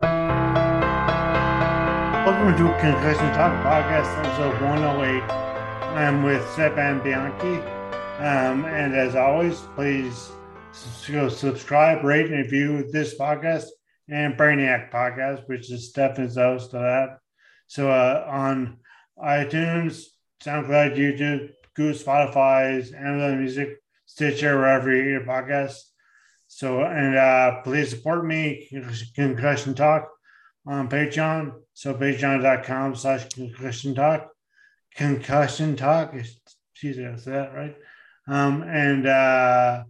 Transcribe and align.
Welcome 0.00 0.16
to 2.56 2.64
Concussion 2.80 3.32
Talk 3.34 3.52
Podcast, 3.64 4.18
episode 4.18 4.60
108. 4.62 5.22
I'm 5.96 6.22
with 6.22 6.48
Stefan 6.50 7.02
Bianchi. 7.02 7.60
Um, 8.18 8.64
and 8.64 8.94
as 8.94 9.14
always, 9.14 9.60
please 9.76 10.32
go 11.08 11.28
subscribe, 11.28 12.02
rate, 12.04 12.32
and 12.32 12.44
review 12.44 12.90
this 12.90 13.16
podcast 13.16 13.66
and 14.08 14.36
Brainiac 14.36 14.90
podcast, 14.90 15.46
which 15.48 15.70
is 15.70 15.90
Stefan's 15.90 16.36
host 16.36 16.74
of 16.74 16.80
that. 16.80 17.18
So 17.68 17.90
uh, 17.90 18.26
on 18.28 18.78
iTunes, 19.22 20.04
SoundCloud, 20.42 20.96
YouTube, 20.96 21.50
Google, 21.74 21.98
Spotify, 21.98 22.92
Amazon 22.94 23.38
Music, 23.38 23.76
Stitcher, 24.06 24.56
wherever 24.56 24.94
you 24.94 25.02
hear 25.04 25.24
podcasts. 25.24 25.82
So, 26.46 26.82
and 26.82 27.16
uh, 27.16 27.62
please 27.62 27.90
support 27.90 28.24
me, 28.24 28.68
Concussion 29.14 29.74
Talk, 29.74 30.08
on 30.66 30.88
Patreon. 30.88 31.52
So, 31.72 31.94
patreon.com 31.94 32.94
slash 32.94 33.28
concussion 33.28 33.94
talk. 33.94 34.28
Concussion 34.94 35.76
talk. 35.76 36.14
Jesus, 36.74 37.24
that 37.24 37.54
right? 37.54 37.76
Um, 38.28 38.62
and, 38.62 39.06
uh, 39.06 39.84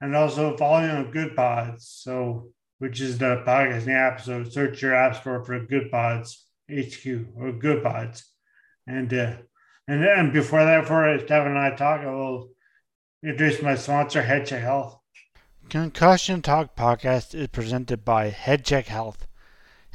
and 0.00 0.14
also 0.14 0.56
following 0.56 0.90
on 0.90 1.10
Good 1.10 1.34
Pods. 1.34 1.88
So, 1.88 2.50
which 2.78 3.00
is 3.00 3.18
the 3.18 3.42
podcast 3.46 3.88
app. 3.88 4.20
So, 4.20 4.44
search 4.44 4.82
your 4.82 4.94
app 4.94 5.16
store 5.16 5.44
for 5.44 5.58
Good 5.66 5.90
Pods 5.90 6.46
HQ 6.70 7.26
or 7.36 7.52
Good 7.52 7.82
Pods. 7.82 8.24
And, 8.86 9.12
uh, 9.12 9.36
and 9.88 10.02
then 10.02 10.32
before 10.32 10.64
that, 10.64 10.82
before 10.82 11.18
Stefan 11.18 11.48
and 11.48 11.58
I 11.58 11.74
talk, 11.74 12.00
I 12.00 12.06
will 12.06 12.53
introduce 13.24 13.62
my 13.62 13.74
sponsor, 13.74 14.22
HeadCheck 14.22 14.60
Health. 14.60 14.98
Concussion 15.70 16.42
Talk 16.42 16.76
podcast 16.76 17.34
is 17.34 17.48
presented 17.48 18.04
by 18.04 18.30
HeadCheck 18.30 18.84
Health. 18.84 19.26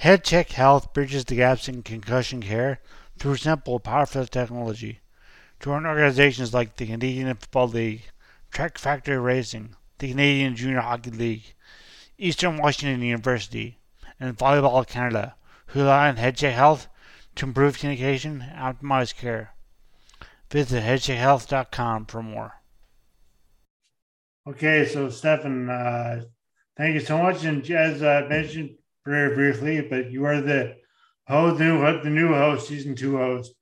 HeadCheck 0.01 0.53
Health 0.53 0.93
bridges 0.95 1.25
the 1.25 1.35
gaps 1.35 1.67
in 1.67 1.83
concussion 1.83 2.41
care 2.41 2.79
through 3.19 3.35
simple, 3.35 3.79
powerful 3.79 4.25
technology. 4.25 5.01
Join 5.59 5.85
organizations 5.85 6.55
like 6.55 6.75
the 6.75 6.87
Canadian 6.87 7.27
Football 7.35 7.67
League, 7.67 8.09
Trek 8.49 8.79
Factory 8.79 9.19
Racing, 9.19 9.75
the 9.99 10.09
Canadian 10.09 10.55
Junior 10.55 10.81
Hockey 10.81 11.11
League, 11.11 11.53
Eastern 12.17 12.57
Washington 12.57 13.03
University, 13.03 13.77
and 14.19 14.35
Volleyball 14.35 14.87
Canada, 14.87 15.35
who 15.67 15.81
rely 15.81 16.09
on 16.09 16.15
HeadCheck 16.15 16.53
Health 16.53 16.87
to 17.35 17.45
improve 17.45 17.77
communication 17.77 18.41
and 18.41 18.79
optimize 18.79 19.15
care. 19.15 19.53
Visit 20.49 20.81
headcheckhealth.com 20.81 22.07
for 22.07 22.23
more. 22.23 22.58
Okay, 24.47 24.85
so 24.85 25.09
Stefan, 25.09 25.69
uh, 25.69 26.21
thank 26.77 26.93
you 26.95 27.01
so 27.01 27.17
much. 27.17 27.43
And 27.43 27.69
as 27.69 28.01
I 28.01 28.27
mentioned 28.27 28.77
very 29.05 29.35
briefly, 29.35 29.81
but 29.81 30.11
you 30.11 30.25
are 30.25 30.41
the 30.41 30.77
host, 31.27 31.59
new, 31.59 31.79
the 32.03 32.09
new 32.09 32.29
host, 32.29 32.67
season 32.67 32.95
two 32.95 33.17
host, 33.17 33.53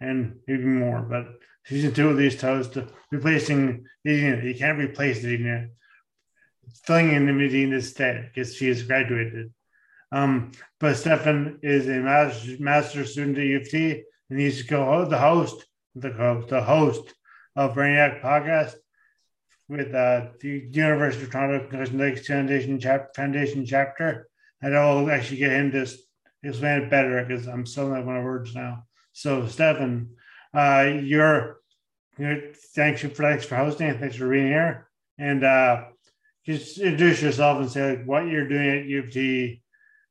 and 0.00 0.38
even 0.48 0.78
more. 0.78 1.00
But 1.00 1.28
season 1.64 1.94
two 1.94 2.10
of 2.10 2.18
these 2.18 2.40
hosts, 2.40 2.76
replacing 3.10 3.86
Medina, 4.04 4.44
you 4.44 4.54
can't 4.54 4.78
replace 4.78 5.22
Medina, 5.22 5.68
filling 6.84 7.12
in 7.12 7.26
the 7.26 7.32
Medina's 7.32 7.88
stead 7.90 8.30
because 8.32 8.54
she 8.54 8.68
has 8.68 8.82
graduated. 8.82 9.52
Um, 10.12 10.52
but 10.78 10.96
Stefan 10.96 11.58
is 11.62 11.88
a 11.88 12.00
master, 12.00 12.56
master 12.60 13.04
student 13.04 13.38
at 13.38 13.44
U 13.44 13.56
of 13.58 13.68
T, 13.68 14.04
and 14.30 14.38
he's 14.38 14.66
the 14.66 14.76
host, 14.76 15.10
the 15.10 16.12
host, 16.12 16.48
the 16.48 16.62
host 16.62 17.14
of 17.56 17.74
Brainiac 17.74 18.22
Podcast 18.22 18.74
with 19.68 19.94
uh, 19.94 20.28
the 20.40 20.66
University 20.70 21.24
of 21.24 21.30
Toronto 21.30 21.96
Lakes 21.96 22.26
Foundation, 22.26 22.80
chap- 22.80 23.14
Foundation 23.14 23.66
chapter, 23.66 24.28
and 24.62 24.76
I'll 24.76 25.10
actually 25.10 25.38
get 25.38 25.52
him 25.52 25.70
to 25.72 25.86
explain 26.42 26.82
it 26.82 26.90
better 26.90 27.24
because 27.24 27.46
I'm 27.46 27.66
still 27.66 27.88
not 27.88 28.06
my 28.06 28.22
words 28.22 28.54
now. 28.54 28.84
So, 29.12 29.46
Stefan, 29.46 30.10
uh, 30.54 30.90
you're, 31.02 31.60
you're 32.18 32.52
thanks 32.74 33.02
for 33.02 33.08
thanks 33.08 33.44
for 33.44 33.56
hosting, 33.56 33.98
thanks 33.98 34.16
for 34.16 34.28
being 34.28 34.46
here, 34.46 34.88
and 35.18 35.44
uh, 35.44 35.84
just 36.46 36.78
introduce 36.78 37.22
yourself 37.22 37.60
and 37.60 37.70
say 37.70 37.96
like, 37.96 38.06
what 38.06 38.26
you're 38.26 38.48
doing 38.48 38.70
at 38.70 38.86
U 38.86 39.00
of 39.00 39.12
T, 39.12 39.62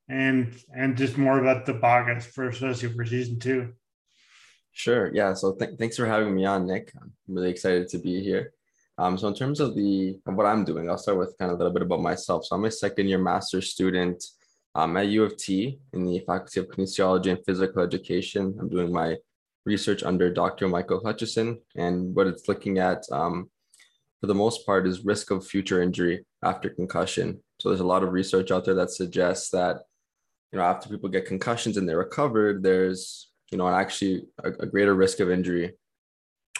and 0.07 0.53
and 0.73 0.97
just 0.97 1.17
more 1.17 1.39
about 1.39 1.65
the 1.65 1.73
podcast 1.73 2.23
for 2.23 2.49
especially 2.49 2.93
for 2.93 3.05
season 3.05 3.39
two. 3.39 3.73
Sure. 4.71 5.11
Yeah. 5.11 5.33
So 5.33 5.53
th- 5.53 5.79
thanks 5.79 5.97
for 5.97 6.05
having 6.05 6.35
me 6.35 6.45
on, 6.45 6.67
Nick. 6.67 6.93
I'm 7.01 7.11
really 7.27 7.49
excited 7.49 7.89
to 7.89 7.97
be 7.97 8.21
here. 8.21 8.53
Um, 8.97 9.17
so 9.17 9.27
in 9.27 9.33
terms 9.35 9.59
of 9.59 9.75
the 9.75 10.19
of 10.25 10.35
what 10.35 10.47
I'm 10.47 10.65
doing, 10.65 10.89
I'll 10.89 10.97
start 10.97 11.17
with 11.17 11.37
kind 11.37 11.51
of 11.51 11.55
a 11.55 11.57
little 11.59 11.73
bit 11.73 11.83
about 11.83 12.01
myself. 12.01 12.45
So 12.45 12.55
I'm 12.55 12.65
a 12.65 12.71
second 12.71 13.07
year 13.07 13.19
master's 13.19 13.69
student 13.69 14.23
um, 14.73 14.97
at 14.97 15.07
U 15.07 15.23
of 15.23 15.37
T 15.37 15.79
in 15.93 16.05
the 16.05 16.19
Faculty 16.25 16.59
of 16.59 16.67
Kinesiology 16.67 17.31
and 17.31 17.45
Physical 17.45 17.83
Education. 17.83 18.55
I'm 18.59 18.69
doing 18.69 18.91
my 18.91 19.17
research 19.65 20.03
under 20.03 20.33
Dr. 20.33 20.67
Michael 20.67 21.01
Hutchison, 21.03 21.59
and 21.75 22.15
what 22.15 22.27
it's 22.27 22.47
looking 22.47 22.79
at 22.79 23.03
um, 23.11 23.49
for 24.19 24.27
the 24.27 24.35
most 24.35 24.65
part 24.65 24.87
is 24.87 25.05
risk 25.05 25.29
of 25.29 25.45
future 25.45 25.81
injury 25.81 26.25
after 26.43 26.69
concussion. 26.69 27.39
So 27.59 27.69
there's 27.69 27.81
a 27.81 27.87
lot 27.87 28.03
of 28.03 28.13
research 28.13 28.49
out 28.49 28.65
there 28.65 28.75
that 28.75 28.91
suggests 28.91 29.51
that 29.51 29.81
you 30.51 30.57
know 30.57 30.65
after 30.65 30.89
people 30.89 31.09
get 31.09 31.25
concussions 31.25 31.77
and 31.77 31.87
they're 31.87 31.97
recovered, 31.97 32.63
there's 32.63 33.29
you 33.51 33.59
know 33.59 33.67
actually 33.67 34.23
a, 34.43 34.49
a 34.49 34.65
greater 34.65 34.95
risk 34.95 35.19
of 35.19 35.29
injury 35.29 35.73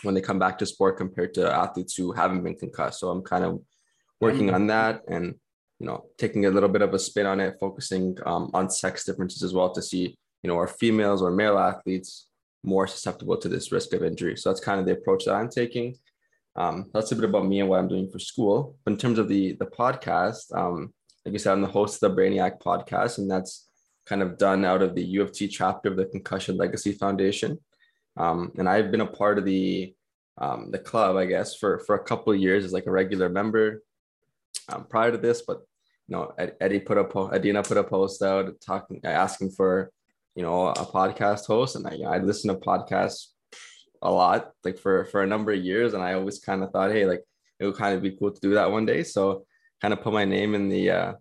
when 0.04 0.16
they 0.16 0.22
come 0.22 0.40
back 0.40 0.58
to 0.58 0.66
sport 0.66 0.98
compared 0.98 1.34
to 1.36 1.52
athletes 1.52 1.96
who 1.96 2.12
haven't 2.12 2.44
been 2.44 2.56
concussed. 2.56 3.00
So 3.00 3.10
I'm 3.10 3.24
kind 3.24 3.44
of 3.44 3.62
working 4.20 4.54
on 4.54 4.68
that 4.68 5.04
and 5.08 5.36
you 5.80 5.86
know 5.86 6.06
taking 6.18 6.46
a 6.46 6.50
little 6.50 6.70
bit 6.70 6.82
of 6.82 6.94
a 6.94 7.00
spin 7.00 7.26
on 7.26 7.40
it, 7.40 7.56
focusing 7.60 8.18
um, 8.26 8.50
on 8.54 8.70
sex 8.70 9.06
differences 9.06 9.44
as 9.44 9.54
well 9.54 9.72
to 9.72 9.82
see 9.82 10.18
you 10.44 10.48
know 10.48 10.58
are 10.58 10.68
females 10.68 11.22
or 11.22 11.32
male 11.32 11.58
athletes 11.58 12.28
more 12.64 12.88
susceptible 12.88 13.38
to 13.38 13.48
this 13.48 13.72
risk 13.72 13.94
of 13.94 14.04
injury. 14.04 14.36
So 14.36 14.50
that's 14.50 14.60
kind 14.60 14.80
of 14.80 14.86
the 14.86 14.94
approach 14.94 15.26
that 15.26 15.36
I'm 15.36 15.50
taking. 15.50 15.96
Um, 16.56 16.90
that's 16.94 17.12
a 17.12 17.16
bit 17.16 17.26
about 17.26 17.46
me 17.46 17.60
and 17.60 17.70
what 17.70 17.80
I'm 17.80 17.88
doing 17.88 18.10
for 18.10 18.20
school. 18.20 18.76
But 18.84 18.94
in 18.94 18.98
terms 18.98 19.20
of 19.20 19.28
the 19.28 19.54
the 19.54 19.68
podcast, 19.68 20.56
um, 20.56 20.94
like 21.26 21.36
I 21.36 21.38
said, 21.38 21.54
I'm 21.54 21.62
the 21.62 21.68
host 21.68 22.02
of 22.02 22.16
the 22.16 22.22
Brainiac 22.22 22.60
podcast, 22.62 23.20
and 23.20 23.30
that's 23.30 23.68
kind 24.06 24.22
of 24.22 24.38
done 24.38 24.64
out 24.66 24.82
of 24.82 24.96
the 24.96 25.04
U 25.04 25.22
of 25.22 25.32
T 25.32 25.48
chapter 25.48 25.90
of 25.90 25.98
the 25.98 26.06
Concussion 26.06 26.58
Legacy 26.58 26.94
Foundation. 26.94 27.60
Um, 28.18 28.52
and 28.58 28.68
I've 28.68 28.92
been 28.92 29.02
a 29.02 29.08
part 29.08 29.38
of 29.38 29.46
the 29.46 29.94
um, 30.40 30.69
the 30.72 30.80
club, 30.80 31.16
I 31.16 31.25
guess, 31.25 31.56
for 31.56 31.80
for 31.80 31.96
a 31.96 32.04
couple 32.04 32.34
of 32.34 32.40
years 32.40 32.66
as 32.66 32.74
like 32.74 32.86
a 32.86 32.92
regular 32.92 33.30
member. 33.30 33.81
Um, 34.69 34.86
prior 34.90 35.12
to 35.12 35.18
this, 35.18 35.44
but 35.44 35.62
you 36.08 36.16
know, 36.16 36.34
Eddie 36.60 36.80
put 36.80 36.98
a 36.98 37.04
po- 37.04 37.31
Adina 37.31 37.64
put 37.64 37.78
a 37.78 37.84
post 37.84 38.22
out 38.22 38.54
talking, 38.62 39.00
asking 39.04 39.52
for 39.52 39.92
you 40.38 40.44
know, 40.44 40.68
a 40.68 40.86
podcast 40.86 41.48
host, 41.48 41.75
and 41.75 41.88
I 41.88 41.98
I 42.08 42.19
listen 42.19 42.54
to 42.54 42.62
podcasts 42.62 43.30
a 44.04 44.12
lot, 44.12 44.52
like 44.63 44.78
for 44.78 45.06
for 45.06 45.24
a 45.24 45.28
number 45.28 45.52
of 45.52 45.66
years, 45.66 45.96
and 45.96 46.04
I 46.04 46.13
always 46.13 46.38
kind 46.38 46.63
of 46.63 46.72
thought, 46.72 46.92
hey, 46.92 47.08
like 47.08 47.24
it 47.60 47.66
would 47.66 47.75
kind 47.75 47.96
of 47.96 48.04
be 48.04 48.16
cool 48.16 48.31
to 48.31 48.40
do 48.40 48.54
that 48.54 48.72
one 48.72 48.86
day. 48.86 49.02
So 49.04 49.48
kind 49.81 49.96
of 49.96 50.02
put 50.02 50.13
my 50.13 50.25
name 50.25 50.54
in 50.54 50.70
the 50.70 50.92
uh, 50.92 51.13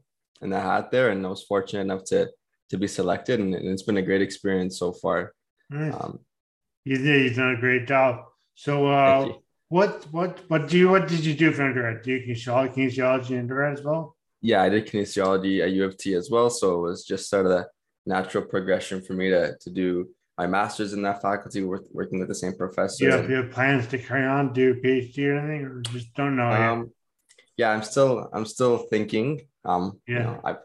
in 0.42 0.50
the 0.50 0.60
hat 0.60 0.90
there, 0.90 1.08
and 1.08 1.24
I 1.24 1.30
was 1.30 1.42
fortunate 1.44 1.80
enough 1.80 2.04
to 2.08 2.28
to 2.68 2.76
be 2.76 2.86
selected, 2.86 3.40
and, 3.40 3.54
and 3.54 3.66
it's 3.68 3.84
been 3.84 3.96
a 3.96 4.02
great 4.02 4.20
experience 4.20 4.78
so 4.78 4.92
far. 4.92 5.32
Nice. 5.70 5.94
Um, 5.94 6.18
you 6.86 6.98
did. 6.98 7.24
You've 7.24 7.36
done 7.36 7.54
a 7.56 7.60
great 7.60 7.86
job. 7.88 8.24
So, 8.54 8.86
uh, 8.86 9.32
what 9.68 10.06
what 10.12 10.40
what 10.48 10.68
do 10.68 10.78
you 10.78 10.88
what 10.88 11.08
did 11.08 11.24
you 11.24 11.34
do 11.34 11.50
for 11.52 11.64
undergrad? 11.64 12.02
Do 12.02 12.12
you 12.12 12.34
kinesiology, 12.34 12.74
kinesiology 12.74 13.30
in 13.30 13.40
undergrad 13.40 13.78
as 13.78 13.84
well? 13.84 14.16
Yeah, 14.40 14.62
I 14.62 14.68
did 14.68 14.86
kinesiology 14.86 15.62
at 15.62 15.72
U 15.72 15.84
of 15.84 15.98
T 15.98 16.14
as 16.14 16.30
well. 16.30 16.48
So 16.48 16.78
it 16.78 16.82
was 16.82 17.04
just 17.04 17.28
sort 17.28 17.46
of 17.46 17.52
the 17.52 17.66
natural 18.06 18.44
progression 18.44 19.02
for 19.02 19.14
me 19.14 19.30
to 19.30 19.56
to 19.60 19.70
do 19.70 20.08
my 20.38 20.46
master's 20.46 20.92
in 20.92 21.02
that 21.02 21.22
faculty, 21.22 21.64
working 21.64 22.18
with 22.20 22.28
the 22.28 22.34
same 22.34 22.54
professor. 22.54 22.98
Do 22.98 23.04
you 23.06 23.12
have, 23.12 23.30
you 23.30 23.36
have 23.36 23.50
plans 23.50 23.86
to 23.88 23.98
carry 23.98 24.26
on, 24.26 24.52
do 24.52 24.72
a 24.72 24.74
PhD 24.74 25.26
or 25.26 25.38
anything, 25.38 25.64
or 25.64 25.80
just 25.80 26.14
don't 26.14 26.36
know 26.36 26.50
um, 26.50 26.78
yet? 26.78 26.88
Yeah, 27.56 27.70
I'm 27.70 27.82
still 27.82 28.28
I'm 28.32 28.46
still 28.46 28.78
thinking. 28.78 29.48
Um, 29.64 29.98
yeah, 30.06 30.14
you 30.14 30.22
know, 30.22 30.40
I've 30.44 30.58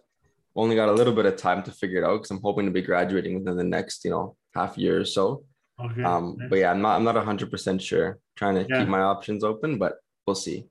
only 0.55 0.75
got 0.75 0.89
a 0.89 0.91
little 0.91 1.13
bit 1.13 1.25
of 1.25 1.37
time 1.37 1.63
to 1.63 1.71
figure 1.71 2.03
it 2.03 2.05
out 2.05 2.17
because 2.17 2.31
I'm 2.31 2.41
hoping 2.41 2.65
to 2.65 2.71
be 2.71 2.83
graduating 2.83 3.39
within 3.39 3.57
the 3.57 3.63
next, 3.63 4.05
you 4.05 4.11
know, 4.11 4.35
half 4.53 4.77
year 4.77 4.99
or 4.99 5.05
so. 5.05 5.45
Okay. 5.85 6.03
Um, 6.03 6.37
but 6.49 6.59
yeah, 6.59 6.71
I'm 6.71 6.81
not 6.81 6.95
I'm 6.95 7.03
not 7.03 7.15
hundred 7.23 7.51
percent 7.51 7.81
sure. 7.81 8.19
Trying 8.35 8.55
to 8.55 8.65
yeah. 8.69 8.79
keep 8.79 8.87
my 8.87 9.01
options 9.01 9.43
open, 9.43 9.77
but 9.77 9.97
we'll 10.25 10.35
see. 10.35 10.65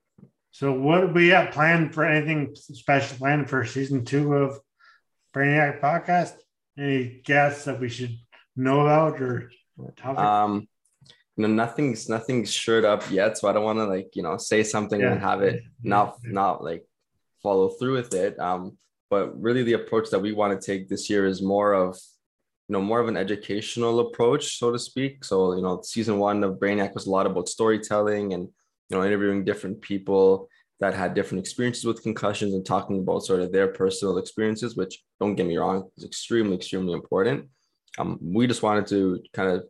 So 0.53 0.73
what 0.73 1.15
we 1.15 1.29
have 1.29 1.53
planned 1.53 1.95
for 1.95 2.05
anything 2.05 2.55
special 2.55 3.17
planned 3.19 3.49
for 3.49 3.65
season 3.65 4.05
two 4.05 4.35
of 4.35 4.59
Brainiac 5.35 5.81
podcast? 5.81 6.35
Any 6.79 7.21
guests 7.25 7.65
that 7.65 7.81
we 7.81 7.89
should 7.89 8.17
know 8.57 8.81
about 8.81 9.21
or 9.21 9.51
topic? 9.97 10.19
Um 10.19 10.69
no, 11.37 11.49
nothing's 11.49 12.09
nothing's 12.09 12.53
shored 12.53 12.85
up 12.85 13.11
yet. 13.11 13.39
So 13.39 13.49
I 13.49 13.53
don't 13.53 13.65
want 13.65 13.79
to 13.79 13.87
like, 13.87 14.15
you 14.15 14.23
know, 14.23 14.37
say 14.37 14.63
something 14.63 15.01
yeah. 15.01 15.13
and 15.13 15.21
have 15.21 15.43
it 15.43 15.63
not 15.83 16.19
not 16.23 16.63
like 16.63 16.85
follow 17.43 17.71
through 17.71 17.95
with 17.95 18.15
it. 18.15 18.39
Um, 18.39 18.77
but 19.09 19.41
really 19.41 19.63
the 19.63 19.73
approach 19.73 20.11
that 20.11 20.21
we 20.21 20.33
want 20.33 20.59
to 20.59 20.65
take 20.65 20.89
this 20.89 21.11
year 21.11 21.27
is 21.27 21.43
more 21.43 21.73
of 21.73 21.99
you 22.71 22.75
know 22.75 22.81
more 22.81 23.01
of 23.01 23.09
an 23.09 23.17
educational 23.17 23.99
approach 23.99 24.57
so 24.61 24.71
to 24.71 24.79
speak. 24.79 25.25
So 25.25 25.57
you 25.57 25.63
know 25.63 25.81
season 25.83 26.21
one 26.21 26.45
of 26.45 26.61
brainiac 26.61 26.95
was 26.95 27.07
a 27.07 27.11
lot 27.11 27.27
about 27.27 27.49
storytelling 27.49 28.33
and 28.33 28.45
you 28.89 28.97
know 28.97 29.05
interviewing 29.05 29.45
different 29.45 29.81
people 29.81 30.49
that 30.79 30.95
had 30.95 31.13
different 31.13 31.41
experiences 31.41 31.85
with 31.85 32.05
concussions 32.05 32.55
and 32.55 32.65
talking 32.65 33.01
about 33.01 33.25
sort 33.25 33.41
of 33.41 33.51
their 33.51 33.67
personal 33.67 34.19
experiences 34.19 34.77
which 34.77 35.03
don't 35.19 35.35
get 35.35 35.47
me 35.47 35.57
wrong 35.57 35.91
is 35.97 36.05
extremely 36.05 36.55
extremely 36.55 36.93
important. 36.93 37.49
Um, 37.99 38.21
we 38.23 38.47
just 38.47 38.63
wanted 38.63 38.87
to 38.87 39.21
kind 39.33 39.51
of 39.51 39.65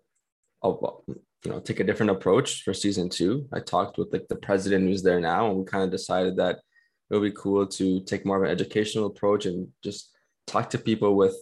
you 1.43 1.51
know 1.51 1.59
take 1.59 1.81
a 1.81 1.85
different 1.85 2.13
approach 2.13 2.65
for 2.65 2.75
season 2.75 3.09
two. 3.09 3.49
I 3.51 3.61
talked 3.61 3.97
with 3.97 4.13
like 4.13 4.29
the 4.29 4.37
president 4.37 4.85
who's 4.85 5.03
there 5.03 5.21
now 5.21 5.49
and 5.49 5.59
we 5.59 5.65
kind 5.65 5.85
of 5.85 5.91
decided 5.91 6.37
that 6.37 6.57
it 7.09 7.15
would 7.15 7.23
be 7.23 7.43
cool 7.45 7.67
to 7.67 8.01
take 8.01 8.27
more 8.27 8.37
of 8.37 8.43
an 8.43 8.51
educational 8.51 9.07
approach 9.07 9.47
and 9.47 9.69
just 9.83 10.11
talk 10.47 10.69
to 10.69 10.79
people 10.79 11.17
with 11.17 11.35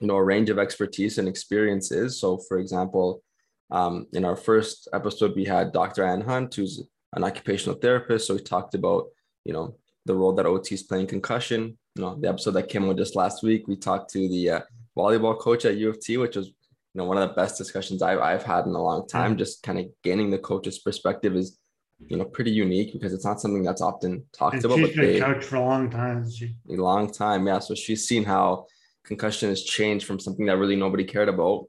you 0.00 0.06
know 0.06 0.16
a 0.16 0.24
range 0.24 0.50
of 0.50 0.58
expertise 0.58 1.18
and 1.18 1.28
experiences 1.28 2.18
so 2.18 2.38
for 2.38 2.58
example 2.58 3.22
um, 3.70 4.06
in 4.12 4.24
our 4.24 4.36
first 4.36 4.88
episode 4.92 5.36
we 5.36 5.44
had 5.44 5.72
dr 5.72 6.02
ann 6.02 6.20
hunt 6.20 6.54
who's 6.54 6.82
an 7.14 7.24
occupational 7.24 7.78
therapist 7.78 8.26
so 8.26 8.34
we 8.34 8.40
talked 8.40 8.74
about 8.74 9.06
you 9.44 9.52
know 9.52 9.76
the 10.06 10.14
role 10.14 10.32
that 10.32 10.46
ot 10.46 10.72
is 10.72 10.82
playing 10.82 11.06
concussion 11.06 11.76
you 11.96 12.02
know 12.02 12.18
the 12.20 12.28
episode 12.28 12.52
that 12.52 12.68
came 12.68 12.88
out 12.88 12.96
just 12.96 13.16
last 13.16 13.42
week 13.42 13.68
we 13.68 13.76
talked 13.76 14.10
to 14.10 14.28
the 14.28 14.50
uh, 14.50 14.60
volleyball 14.96 15.38
coach 15.38 15.64
at 15.64 15.76
u 15.76 15.88
of 15.88 16.00
t 16.00 16.16
which 16.16 16.36
was 16.36 16.48
you 16.48 16.96
know 16.96 17.04
one 17.04 17.18
of 17.18 17.28
the 17.28 17.34
best 17.34 17.56
discussions 17.56 18.02
i've, 18.02 18.20
I've 18.20 18.42
had 18.42 18.66
in 18.66 18.72
a 18.72 18.82
long 18.82 19.06
time 19.06 19.36
just 19.36 19.62
kind 19.62 19.78
of 19.78 19.86
gaining 20.02 20.30
the 20.30 20.38
coach's 20.38 20.78
perspective 20.78 21.36
is 21.36 21.60
you 22.08 22.16
know 22.16 22.24
pretty 22.24 22.50
unique 22.50 22.92
because 22.92 23.12
it's 23.12 23.24
not 23.24 23.40
something 23.40 23.62
that's 23.62 23.82
often 23.82 24.24
talked 24.32 24.56
and 24.56 24.64
about. 24.64 24.78
She's 24.78 24.96
been 24.96 25.22
coach 25.22 25.44
for 25.44 25.56
a 25.56 25.60
long 25.60 25.90
time. 25.90 26.30
She? 26.30 26.54
A 26.70 26.74
long 26.74 27.12
time, 27.12 27.46
yeah. 27.46 27.58
So 27.58 27.74
she's 27.74 28.06
seen 28.06 28.24
how 28.24 28.66
concussion 29.04 29.48
has 29.48 29.62
changed 29.62 30.06
from 30.06 30.20
something 30.20 30.46
that 30.46 30.58
really 30.58 30.76
nobody 30.76 31.04
cared 31.04 31.28
about 31.28 31.66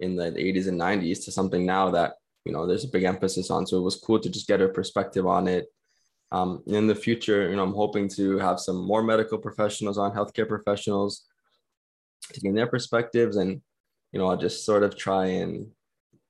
in 0.00 0.16
the 0.16 0.30
80s 0.30 0.68
and 0.68 0.80
90s 0.80 1.24
to 1.24 1.32
something 1.32 1.66
now 1.66 1.90
that 1.90 2.14
you 2.44 2.52
know 2.52 2.66
there's 2.66 2.84
a 2.84 2.88
big 2.88 3.04
emphasis 3.04 3.50
on. 3.50 3.66
So 3.66 3.78
it 3.78 3.82
was 3.82 3.96
cool 3.96 4.20
to 4.20 4.30
just 4.30 4.48
get 4.48 4.60
her 4.60 4.68
perspective 4.68 5.26
on 5.26 5.48
it. 5.48 5.66
Um, 6.30 6.62
in 6.66 6.86
the 6.86 6.94
future, 6.94 7.48
you 7.48 7.56
know, 7.56 7.62
I'm 7.62 7.74
hoping 7.74 8.08
to 8.10 8.38
have 8.38 8.60
some 8.60 8.76
more 8.76 9.02
medical 9.02 9.38
professionals 9.38 9.96
on, 9.96 10.12
healthcare 10.12 10.46
professionals, 10.46 11.24
taking 12.32 12.54
their 12.54 12.66
perspectives, 12.66 13.36
and 13.36 13.60
you 14.12 14.18
know, 14.18 14.28
I'll 14.28 14.36
just 14.36 14.64
sort 14.64 14.82
of 14.82 14.96
try 14.96 15.26
and 15.26 15.66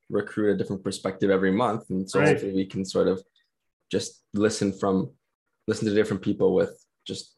recruit 0.08 0.50
a 0.50 0.56
different 0.56 0.84
perspective 0.84 1.30
every 1.30 1.52
month, 1.52 1.90
and 1.90 2.08
so 2.08 2.20
right. 2.20 2.28
hopefully 2.28 2.52
we 2.52 2.66
can 2.66 2.84
sort 2.84 3.08
of 3.08 3.22
just 3.90 4.22
listen 4.34 4.72
from 4.72 5.10
listen 5.66 5.86
to 5.88 5.94
different 5.94 6.22
people 6.22 6.54
with 6.54 6.82
just 7.06 7.34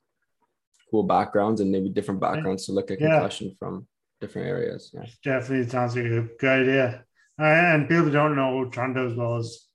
cool 0.91 1.03
backgrounds 1.03 1.61
and 1.61 1.71
maybe 1.71 1.89
different 1.89 2.21
backgrounds 2.21 2.67
to 2.67 2.73
look 2.73 2.91
at 2.91 3.01
yeah. 3.01 3.11
concussion 3.11 3.57
from 3.59 3.87
different 4.21 4.49
areas. 4.49 4.91
Yeah. 4.93 5.07
Definitely 5.25 5.69
sounds 5.69 5.97
like 5.97 6.07
a 6.07 6.29
good 6.39 6.63
idea. 6.63 7.05
Uh, 7.39 7.45
and 7.45 7.89
people 7.89 8.11
don't 8.11 8.37
know 8.37 8.69
Toronto 8.69 9.11
as 9.11 9.17
well 9.17 9.37
as 9.37 9.67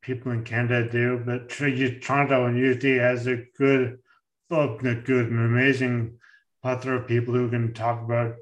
people 0.00 0.32
in 0.32 0.44
Canada 0.44 0.88
do, 0.88 1.22
but 1.24 1.48
Toronto 1.48 2.46
and 2.46 2.76
UT 2.76 2.82
has 2.82 3.26
a 3.26 3.44
good, 3.58 3.98
a 4.50 4.66
good 4.76 5.30
and 5.30 5.38
amazing 5.38 6.18
plethora 6.62 7.00
of 7.00 7.08
people 7.08 7.34
who 7.34 7.50
can 7.50 7.74
talk 7.74 8.02
about 8.02 8.34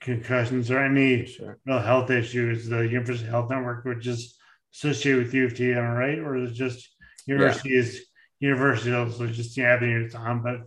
concussions 0.00 0.70
or 0.70 0.78
any 0.78 1.26
sure. 1.26 1.58
real 1.66 1.78
health 1.78 2.10
issues. 2.10 2.68
The 2.68 2.80
University 2.80 3.28
Health 3.28 3.50
Network, 3.50 3.84
which 3.84 4.06
is 4.06 4.36
associated 4.74 5.24
with 5.24 5.34
U 5.34 5.46
of 5.46 5.60
am 5.60 5.84
I 5.84 5.94
right? 5.94 6.18
Or 6.18 6.36
is 6.36 6.50
it 6.50 6.54
just 6.54 6.88
University 7.26 7.70
yeah. 7.70 7.80
is 7.80 8.06
university 8.40 8.94
also 8.94 9.26
just 9.26 9.54
the 9.54 9.64
avenue 9.64 10.04
it's 10.04 10.14
on, 10.14 10.42
but 10.42 10.62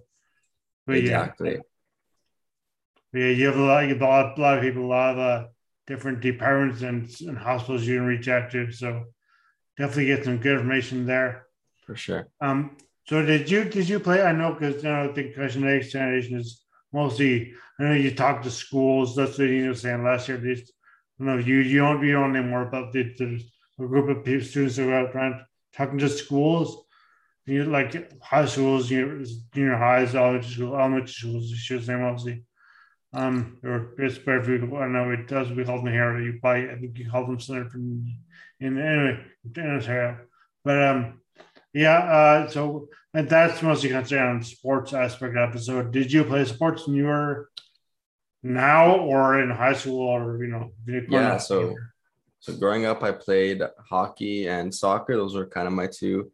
but 0.85 0.97
exactly. 0.97 1.53
yeah. 1.53 1.59
Yeah, 3.13 3.29
you 3.29 3.45
have 3.45 3.57
a 3.57 3.61
lot, 3.61 3.83
a 3.83 3.93
lot, 3.93 4.37
a 4.37 4.41
lot 4.41 4.57
of 4.57 4.63
people, 4.63 4.85
a 4.85 4.87
lot 4.87 5.13
of 5.13 5.19
uh, 5.19 5.47
different 5.85 6.21
departments 6.21 6.81
and, 6.81 7.07
and 7.27 7.37
hospitals 7.37 7.85
you 7.85 7.97
can 7.97 8.05
reach 8.07 8.27
out 8.27 8.49
to. 8.51 8.71
So 8.71 9.05
definitely 9.77 10.07
get 10.07 10.25
some 10.25 10.37
good 10.37 10.53
information 10.53 11.05
there. 11.05 11.45
For 11.85 11.95
sure. 11.95 12.27
Um. 12.41 12.77
So 13.05 13.23
did 13.23 13.51
you 13.51 13.65
did 13.65 13.89
you 13.89 13.99
play? 13.99 14.21
I 14.21 14.31
know 14.31 14.53
because 14.53 14.81
you 14.81 14.89
know 14.89 15.11
the 15.11 15.23
concussion 15.23 15.67
examination 15.67 16.39
is 16.39 16.63
mostly. 16.93 17.53
I 17.79 17.83
know 17.83 17.93
you 17.93 18.15
talked 18.15 18.45
to 18.45 18.51
schools. 18.51 19.15
That's 19.15 19.37
what 19.37 19.49
you 19.49 19.67
were 19.67 19.75
saying 19.75 20.03
last 20.03 20.27
year. 20.29 20.37
At 20.37 20.43
least, 20.43 20.71
I 21.19 21.25
know 21.25 21.37
you 21.37 21.57
you 21.57 21.79
don't 21.79 22.03
you 22.03 22.13
don't 22.13 22.31
know 22.31 22.43
more 22.43 22.67
about 22.67 22.93
the, 22.93 23.03
the 23.17 23.43
a 23.79 23.87
group 23.87 24.09
of 24.09 24.45
students 24.45 24.77
who 24.77 24.89
are 24.89 25.05
out 25.05 25.11
trying 25.11 25.43
talking 25.75 25.97
to 25.97 26.09
schools, 26.09 26.85
you 27.45 27.65
like 27.65 28.21
high 28.21 28.45
schools, 28.45 28.87
junior, 28.87 29.23
junior 29.53 29.77
highs, 29.77 30.15
elementary 30.15 30.49
school, 30.49 30.75
elementary 30.75 31.13
schools, 31.13 31.49
you 31.49 31.57
should 31.57 31.85
say 31.85 31.95
mostly. 31.95 32.43
Um, 33.13 33.59
or 33.63 33.93
it's 33.99 34.17
if 34.17 34.73
I 34.73 34.87
know 34.87 35.11
it 35.11 35.27
does. 35.27 35.51
We 35.51 35.65
call 35.65 35.83
them 35.83 35.93
here. 35.93 36.19
You 36.19 36.39
buy, 36.41 36.69
I 36.69 36.75
think 36.79 36.97
you 36.97 37.09
call 37.09 37.27
them 37.27 37.39
center 37.39 37.69
from 37.69 38.05
in 38.59 38.79
anyway 38.79 39.23
in 39.55 39.69
Ontario. 39.69 40.17
But 40.63 40.81
um, 40.81 41.21
yeah. 41.73 41.99
Uh, 41.99 42.49
so 42.49 42.87
and 43.13 43.29
that's 43.29 43.61
mostly 43.61 43.89
concerned 43.89 44.37
on 44.37 44.43
sports 44.43 44.93
aspect 44.93 45.37
episode. 45.37 45.91
Did 45.91 46.11
you 46.11 46.23
play 46.23 46.45
sports 46.45 46.87
when 46.87 46.95
you 46.95 47.05
were 47.05 47.49
now 48.41 48.97
or 48.97 49.39
in 49.39 49.51
high 49.51 49.73
school 49.73 50.07
or 50.07 50.43
you 50.43 50.49
know? 50.49 50.71
Yeah. 50.87 51.37
So 51.37 51.75
so 52.39 52.55
growing 52.57 52.85
up, 52.85 53.03
I 53.03 53.11
played 53.11 53.61
hockey 53.87 54.47
and 54.47 54.73
soccer. 54.73 55.15
Those 55.15 55.35
were 55.35 55.45
kind 55.45 55.67
of 55.67 55.73
my 55.73 55.87
two 55.87 56.31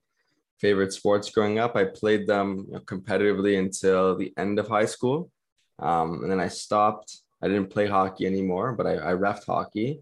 favorite 0.59 0.93
sports 0.93 1.29
growing 1.29 1.59
up. 1.59 1.75
I 1.75 1.85
played 1.85 2.27
them 2.27 2.65
you 2.67 2.73
know, 2.73 2.79
competitively 2.81 3.57
until 3.57 4.17
the 4.17 4.33
end 4.37 4.59
of 4.59 4.67
high 4.67 4.85
school. 4.85 5.31
Um, 5.79 6.21
and 6.23 6.31
then 6.31 6.39
I 6.39 6.47
stopped. 6.47 7.17
I 7.41 7.47
didn't 7.47 7.69
play 7.69 7.87
hockey 7.87 8.25
anymore, 8.25 8.73
but 8.73 8.85
I, 8.85 8.95
I 8.95 9.13
refed 9.13 9.45
hockey. 9.45 10.01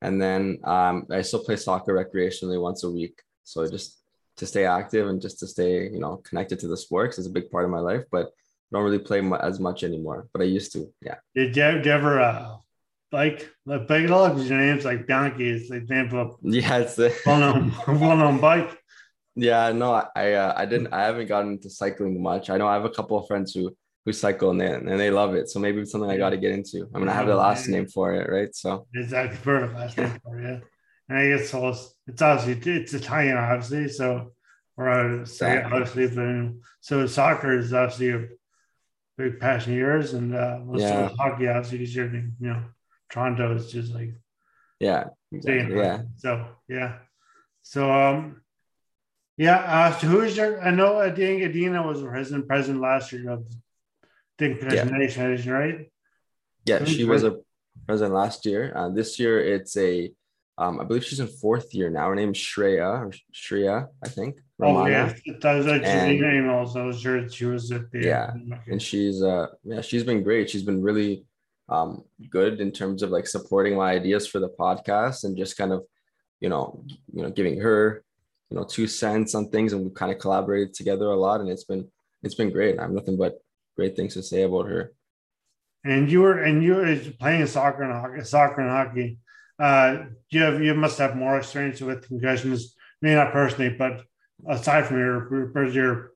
And 0.00 0.20
then 0.20 0.58
um, 0.64 1.06
I 1.10 1.22
still 1.22 1.42
play 1.42 1.56
soccer 1.56 1.94
recreationally 1.94 2.60
once 2.60 2.84
a 2.84 2.90
week. 2.90 3.20
So 3.44 3.68
just 3.68 4.00
to 4.36 4.46
stay 4.46 4.64
active 4.66 5.08
and 5.08 5.20
just 5.20 5.38
to 5.40 5.46
stay, 5.46 5.84
you 5.88 5.98
know, 5.98 6.18
connected 6.18 6.58
to 6.60 6.68
the 6.68 6.76
sports 6.76 7.18
is 7.18 7.26
a 7.26 7.30
big 7.30 7.50
part 7.50 7.64
of 7.64 7.70
my 7.70 7.80
life, 7.80 8.04
but 8.10 8.26
I 8.26 8.70
don't 8.72 8.84
really 8.84 8.98
play 8.98 9.22
as 9.40 9.58
much 9.58 9.84
anymore, 9.84 10.28
but 10.32 10.42
I 10.42 10.44
used 10.44 10.72
to. 10.72 10.92
Yeah. 11.00 11.16
Did 11.34 11.56
you, 11.56 11.62
ever 11.62 12.20
uh, 12.20 12.56
bike, 13.10 13.48
like 13.64 13.86
bike. 13.86 14.08
Your 14.08 14.58
name's 14.58 14.84
like 14.84 15.06
Donkey. 15.06 15.50
It's 15.50 15.70
the 15.70 15.76
example 15.76 16.20
of 16.20 16.36
yeah, 16.42 16.78
it's 16.78 16.96
the 16.96 17.16
well 17.26 17.38
known 17.38 17.72
well 17.86 18.16
known 18.16 18.38
bike. 18.38 18.76
Yeah, 19.36 19.70
no, 19.72 19.92
I 20.16 20.32
uh, 20.32 20.54
I 20.56 20.64
didn't 20.66 20.92
I 20.92 21.04
haven't 21.04 21.28
gotten 21.28 21.52
into 21.52 21.70
cycling 21.70 22.22
much. 22.22 22.50
I 22.50 22.56
know 22.56 22.66
I 22.66 22.74
have 22.74 22.86
a 22.86 22.90
couple 22.90 23.18
of 23.18 23.26
friends 23.26 23.54
who 23.54 23.76
who 24.04 24.12
cycle 24.12 24.50
and 24.50 24.60
they, 24.60 24.72
and 24.72 24.88
they 24.88 25.10
love 25.10 25.34
it. 25.34 25.48
So 25.48 25.60
maybe 25.60 25.80
it's 25.80 25.92
something 25.92 26.10
I 26.10 26.16
got 26.16 26.30
to 26.30 26.36
get 26.36 26.52
into. 26.52 26.88
I 26.94 26.98
mean, 26.98 27.08
I 27.08 27.12
have 27.12 27.26
the 27.26 27.36
last 27.36 27.68
name 27.68 27.86
for 27.86 28.14
it, 28.14 28.30
right? 28.30 28.54
So 28.54 28.86
exactly 28.94 29.38
perfect 29.42 29.74
last 29.74 29.98
name 29.98 30.18
for 30.22 30.40
it. 30.40 30.62
And 31.08 31.18
I 31.18 31.28
guess 31.28 31.50
so 31.50 31.68
it's, 31.68 31.94
it's 32.06 32.22
obviously 32.22 32.72
it's 32.72 32.94
Italian, 32.94 33.36
obviously. 33.36 33.88
So 33.88 34.32
or 34.76 34.88
I 34.88 35.06
would 35.06 35.28
say 35.28 35.62
obviously, 35.62 36.08
but 36.08 36.60
so 36.80 37.06
soccer 37.06 37.58
is 37.58 37.72
obviously 37.72 38.10
a 38.10 38.28
big 39.16 39.40
passion 39.40 39.72
of 39.72 39.78
yours, 39.78 40.14
and 40.14 40.34
uh, 40.34 40.60
well, 40.62 40.80
yeah. 40.80 41.08
hockey 41.18 41.48
obviously 41.48 41.82
is 41.82 41.94
your 41.94 42.06
you 42.14 42.32
know 42.40 42.62
Toronto 43.10 43.54
is 43.54 43.70
just 43.70 43.94
like 43.94 44.14
yeah, 44.80 45.04
exactly. 45.32 45.76
yeah. 45.76 46.02
So 46.16 46.46
yeah, 46.68 46.98
so 47.62 47.90
um, 47.90 48.42
yeah. 49.36 49.56
Uh, 49.58 49.98
so 49.98 50.06
who's 50.06 50.36
your? 50.36 50.60
I 50.62 50.70
know 50.70 50.98
I 50.98 51.10
think 51.10 51.42
Adina 51.42 51.86
was 51.86 52.02
president 52.02 52.48
president 52.48 52.80
last 52.80 53.12
year 53.12 53.30
of 53.30 53.44
the 54.38 54.56
yeah. 54.72 54.84
Nation, 54.84 55.52
right? 55.52 55.90
Yeah, 56.64 56.84
she 56.84 57.04
was 57.04 57.24
a 57.24 57.36
president 57.86 58.14
last 58.14 58.46
year. 58.46 58.72
Uh, 58.74 58.88
this 58.90 59.18
year 59.18 59.40
it's 59.40 59.76
a, 59.76 60.12
um, 60.58 60.80
I 60.80 60.84
believe 60.84 61.04
she's 61.04 61.20
in 61.20 61.28
fourth 61.28 61.74
year 61.74 61.90
now. 61.90 62.08
Her 62.08 62.14
name's 62.14 62.38
Shreya 62.38 63.06
or 63.06 63.12
Shreya, 63.32 63.88
I 64.02 64.08
think. 64.08 64.40
Oh 64.60 64.86
yeah, 64.86 65.12
that 65.42 65.54
was 65.54 65.66
actually 65.66 66.18
name 66.18 66.48
also. 66.48 66.90
Sure 66.92 67.28
she 67.28 67.44
was 67.44 67.70
at 67.72 67.90
the 67.90 68.00
yeah, 68.00 68.32
and 68.66 68.80
she's 68.80 69.22
uh 69.22 69.48
yeah 69.64 69.82
she's 69.82 70.02
been 70.02 70.22
great. 70.22 70.48
She's 70.48 70.62
been 70.62 70.82
really 70.82 71.26
um 71.68 72.04
good 72.30 72.60
in 72.60 72.72
terms 72.72 73.02
of 73.02 73.10
like 73.10 73.26
supporting 73.26 73.76
my 73.76 73.92
ideas 73.92 74.26
for 74.26 74.38
the 74.38 74.48
podcast 74.48 75.24
and 75.24 75.36
just 75.36 75.58
kind 75.58 75.72
of 75.72 75.84
you 76.40 76.48
know 76.48 76.82
you 77.12 77.22
know 77.22 77.30
giving 77.30 77.60
her 77.60 78.02
you 78.50 78.56
know 78.56 78.64
two 78.64 78.86
cents 78.86 79.34
on 79.34 79.50
things 79.50 79.72
and 79.72 79.84
we 79.84 79.90
kind 79.90 80.12
of 80.12 80.18
collaborated 80.18 80.74
together 80.74 81.06
a 81.06 81.16
lot 81.16 81.40
and 81.40 81.50
it's 81.50 81.64
been 81.64 81.88
it's 82.22 82.34
been 82.34 82.50
great. 82.50 82.78
I 82.78 82.82
have 82.82 82.90
nothing 82.90 83.16
but 83.16 83.38
great 83.76 83.96
things 83.96 84.14
to 84.14 84.22
say 84.22 84.42
about 84.42 84.66
her. 84.66 84.92
And 85.84 86.10
you 86.10 86.22
were 86.22 86.42
and 86.42 86.62
you 86.62 86.74
were 86.74 86.96
playing 87.20 87.46
soccer 87.46 87.82
and 87.82 87.92
hockey, 87.92 88.24
soccer 88.24 88.60
and 88.60 88.70
hockey. 88.70 89.18
Uh, 89.58 90.06
you 90.30 90.42
have 90.42 90.62
you 90.62 90.74
must 90.74 90.98
have 90.98 91.16
more 91.16 91.38
experience 91.38 91.80
with 91.80 92.08
concussions, 92.08 92.74
maybe 93.00 93.14
not 93.14 93.32
personally, 93.32 93.70
but 93.70 94.02
aside 94.48 94.86
from 94.86 94.98
your 94.98 95.72
your 95.72 96.12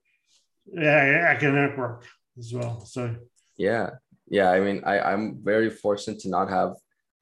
academic 0.76 1.78
work 1.78 2.04
as 2.36 2.52
well. 2.52 2.80
So 2.84 3.14
yeah, 3.56 3.90
yeah. 4.28 4.50
I 4.50 4.60
mean, 4.60 4.82
I 4.84 4.98
I'm 5.00 5.38
very 5.42 5.70
fortunate 5.70 6.18
to 6.20 6.28
not 6.28 6.50
have 6.50 6.74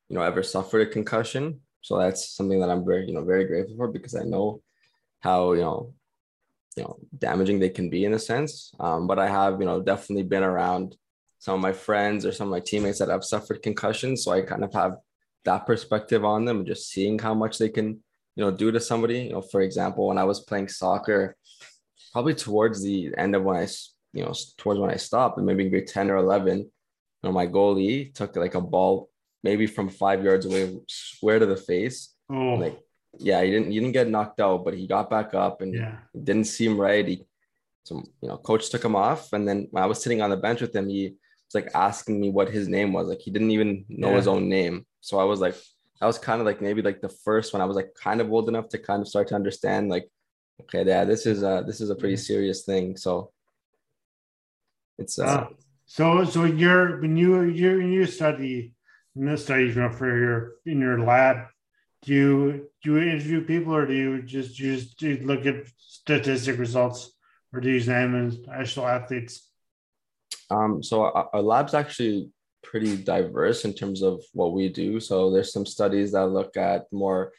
you 0.08 0.16
know 0.16 0.22
ever 0.22 0.42
suffered 0.42 0.88
a 0.88 0.90
concussion. 0.90 1.60
So 1.82 1.98
that's 1.98 2.30
something 2.30 2.60
that 2.60 2.70
I'm 2.70 2.84
very 2.86 3.06
you 3.06 3.12
know 3.12 3.24
very 3.24 3.44
grateful 3.44 3.76
for 3.76 3.88
because 3.88 4.14
I 4.14 4.24
know 4.24 4.62
how 5.20 5.52
you 5.52 5.62
know 5.62 5.94
you 6.76 6.84
know 6.84 6.98
damaging 7.16 7.58
they 7.58 7.70
can 7.70 7.90
be 7.90 8.04
in 8.04 8.14
a 8.14 8.18
sense. 8.18 8.72
Um, 8.78 9.06
but 9.06 9.18
I 9.18 9.28
have 9.28 9.60
you 9.60 9.66
know 9.66 9.80
definitely 9.80 10.24
been 10.24 10.42
around 10.42 10.96
some 11.38 11.54
of 11.54 11.60
my 11.60 11.72
friends 11.72 12.26
or 12.26 12.32
some 12.32 12.48
of 12.48 12.50
my 12.50 12.60
teammates 12.60 12.98
that 12.98 13.08
have 13.08 13.24
suffered 13.24 13.62
concussions, 13.62 14.24
so 14.24 14.32
I 14.32 14.42
kind 14.42 14.64
of 14.64 14.72
have 14.74 14.96
that 15.44 15.66
perspective 15.66 16.24
on 16.24 16.44
them, 16.44 16.66
just 16.66 16.90
seeing 16.90 17.18
how 17.18 17.34
much 17.34 17.58
they 17.58 17.68
can 17.68 18.02
you 18.36 18.44
know 18.44 18.50
do 18.50 18.70
to 18.70 18.80
somebody. 18.80 19.20
You 19.20 19.32
know, 19.32 19.42
for 19.42 19.60
example, 19.60 20.08
when 20.08 20.18
I 20.18 20.24
was 20.24 20.40
playing 20.40 20.68
soccer, 20.68 21.36
probably 22.12 22.34
towards 22.34 22.82
the 22.82 23.12
end 23.16 23.34
of 23.34 23.42
when 23.44 23.56
I 23.56 23.66
you 24.12 24.24
know 24.24 24.32
towards 24.56 24.80
when 24.80 24.90
I 24.90 24.96
stopped, 24.96 25.38
and 25.38 25.46
maybe 25.46 25.68
grade 25.68 25.86
ten 25.86 26.10
or 26.10 26.16
eleven, 26.16 26.58
you 26.58 26.68
know, 27.22 27.32
my 27.32 27.46
goalie 27.46 28.14
took 28.14 28.36
like 28.36 28.54
a 28.54 28.60
ball 28.60 29.10
maybe 29.42 29.66
from 29.66 29.88
five 29.88 30.24
yards 30.24 30.46
away, 30.46 30.76
square 30.88 31.38
to 31.38 31.46
the 31.46 31.56
face. 31.56 32.14
Oh. 32.30 32.54
Like 32.54 32.78
yeah, 33.16 33.42
he 33.42 33.50
didn't 33.50 33.70
he 33.70 33.80
didn't 33.80 33.92
get 33.92 34.08
knocked 34.08 34.40
out, 34.40 34.64
but 34.64 34.74
he 34.74 34.86
got 34.86 35.10
back 35.10 35.34
up 35.34 35.60
and 35.60 35.74
yeah. 35.74 35.96
didn't 36.12 36.44
seem 36.44 36.78
right. 36.78 37.06
He 37.06 37.24
so 37.84 38.02
you 38.20 38.28
know, 38.28 38.36
coach 38.36 38.68
took 38.70 38.84
him 38.84 38.96
off, 38.96 39.32
and 39.32 39.48
then 39.48 39.68
when 39.70 39.82
I 39.82 39.86
was 39.86 40.02
sitting 40.02 40.20
on 40.20 40.30
the 40.30 40.36
bench 40.36 40.60
with 40.60 40.74
him, 40.74 40.88
he 40.88 41.14
was 41.46 41.54
like 41.54 41.70
asking 41.74 42.20
me 42.20 42.30
what 42.30 42.50
his 42.50 42.68
name 42.68 42.92
was. 42.92 43.08
Like 43.08 43.20
he 43.20 43.30
didn't 43.30 43.50
even 43.50 43.84
know 43.88 44.10
yeah. 44.10 44.16
his 44.16 44.28
own 44.28 44.48
name. 44.48 44.86
So 45.00 45.18
I 45.18 45.24
was 45.24 45.40
like, 45.40 45.56
I 46.00 46.06
was 46.06 46.18
kind 46.18 46.40
of 46.40 46.46
like 46.46 46.60
maybe 46.60 46.82
like 46.82 47.00
the 47.00 47.08
first 47.08 47.52
one. 47.52 47.62
I 47.62 47.64
was 47.64 47.76
like 47.76 47.94
kind 47.94 48.20
of 48.20 48.30
old 48.30 48.48
enough 48.48 48.68
to 48.70 48.78
kind 48.78 49.00
of 49.00 49.08
start 49.08 49.28
to 49.28 49.34
understand 49.34 49.88
like, 49.88 50.08
okay, 50.62 50.84
yeah, 50.84 51.04
this 51.04 51.24
is 51.24 51.42
uh 51.42 51.62
this 51.62 51.80
is 51.80 51.90
a 51.90 51.96
pretty 51.96 52.16
serious 52.16 52.64
thing. 52.64 52.96
So 52.96 53.32
it's 54.98 55.18
uh, 55.18 55.24
uh 55.24 55.46
so 55.86 56.24
so 56.24 56.44
you're 56.44 57.00
when 57.00 57.16
you 57.16 57.44
you 57.44 57.80
you 57.80 58.04
study 58.04 58.74
in 59.16 59.24
this 59.24 59.44
study 59.44 59.66
you 59.66 59.74
know, 59.74 59.90
for 59.90 60.06
your 60.06 60.52
in 60.66 60.78
your 60.80 61.00
lab 61.00 61.46
do 62.02 62.14
you 62.14 62.68
do 62.82 62.94
you 62.94 63.10
interview 63.10 63.44
people 63.44 63.74
or 63.74 63.86
do 63.86 63.94
you 63.94 64.22
just 64.22 64.54
just 64.54 64.98
do 64.98 65.10
you 65.10 65.26
look 65.26 65.46
at 65.46 65.66
statistic 65.78 66.58
results 66.58 67.12
or 67.52 67.60
do 67.60 67.68
you 67.70 67.76
examine 67.76 68.44
actual 68.52 68.86
athletes? 68.86 69.50
Um, 70.50 70.82
so 70.82 71.02
our, 71.02 71.28
our 71.32 71.42
lab's 71.42 71.74
actually 71.74 72.30
pretty 72.62 72.96
diverse 72.96 73.64
in 73.64 73.74
terms 73.74 74.02
of 74.02 74.22
what 74.32 74.52
we 74.52 74.68
do. 74.68 75.00
So 75.00 75.30
there's 75.30 75.52
some 75.52 75.66
studies 75.66 76.12
that 76.12 76.26
look 76.26 76.56
at 76.56 76.86
more 76.92 77.32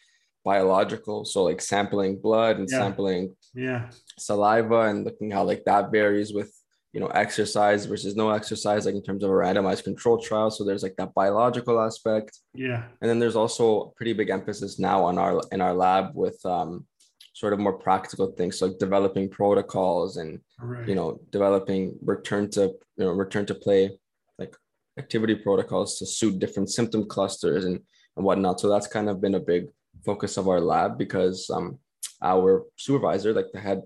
biological, 0.43 1.25
so 1.25 1.43
like 1.43 1.61
sampling 1.61 2.19
blood 2.19 2.57
and 2.57 2.67
yeah. 2.71 2.77
sampling 2.77 3.35
yeah 3.55 3.89
saliva 4.17 4.81
and 4.81 5.05
looking 5.05 5.31
how 5.31 5.43
like 5.43 5.63
that 5.65 5.91
varies 5.91 6.33
with 6.33 6.53
you 6.93 7.00
know 7.00 7.08
exercise 7.08 7.86
versus 7.86 8.15
no 8.15 8.31
exercise 8.31 8.86
like 8.86 8.96
in 8.96 9.03
terms 9.03 9.24
of 9.24 9.29
a 9.29 9.34
randomized 9.34 9.84
control 9.84 10.17
trial. 10.17 10.50
So 10.50 10.63
there's 10.63 10.84
like 10.84 10.96
that 10.98 11.13
biological 11.13 11.79
aspect. 11.79 12.39
Yeah. 12.53 12.84
And 13.01 13.10
then 13.10 13.19
there's 13.19 13.36
also 13.36 13.81
a 13.81 13.91
pretty 13.91 14.13
big 14.13 14.29
emphasis 14.29 14.79
now 14.79 15.03
on 15.03 15.17
our 15.17 15.41
in 15.51 15.62
our 15.62 15.74
lab 15.74 16.15
with 16.15 16.43
um 16.46 16.86
sort 17.34 17.53
of 17.53 17.60
more 17.60 17.77
practical 17.77 18.31
things 18.31 18.62
like 18.62 18.77
developing 18.79 19.29
protocols 19.29 20.17
and 20.17 20.39
right. 20.60 20.88
you 20.88 20.96
know 20.96 21.19
developing 21.29 21.98
return 22.03 22.50
to 22.51 22.62
you 22.98 23.05
know 23.05 23.12
return 23.12 23.46
to 23.46 23.55
play 23.55 23.91
like 24.39 24.55
activity 24.98 25.36
protocols 25.36 26.00
to 26.00 26.05
suit 26.05 26.39
different 26.39 26.69
symptom 26.69 27.08
clusters 27.08 27.65
and 27.65 27.79
and 28.17 28.25
whatnot. 28.25 28.60
So 28.60 28.67
that's 28.67 28.88
kind 28.88 29.10
of 29.10 29.22
been 29.22 29.36
a 29.36 29.39
big 29.39 29.67
focus 30.03 30.38
of 30.38 30.48
our 30.48 30.60
lab 30.60 30.98
because 30.98 31.50
um 31.51 31.77
our 32.22 32.65
supervisor 32.77 33.31
like 33.34 33.51
the 33.53 33.60
head 33.60 33.84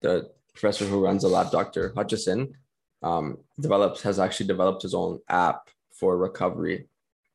the 0.00 0.30
professor 0.54 0.84
who 0.84 1.04
runs 1.04 1.22
the 1.22 1.28
lab, 1.28 1.50
Dr. 1.50 1.92
Hutchison, 1.94 2.54
um, 3.02 3.38
develops 3.58 4.02
has 4.02 4.18
actually 4.18 4.46
developed 4.46 4.82
his 4.82 4.94
own 4.94 5.20
app 5.28 5.68
for 5.92 6.16
recovery 6.16 6.88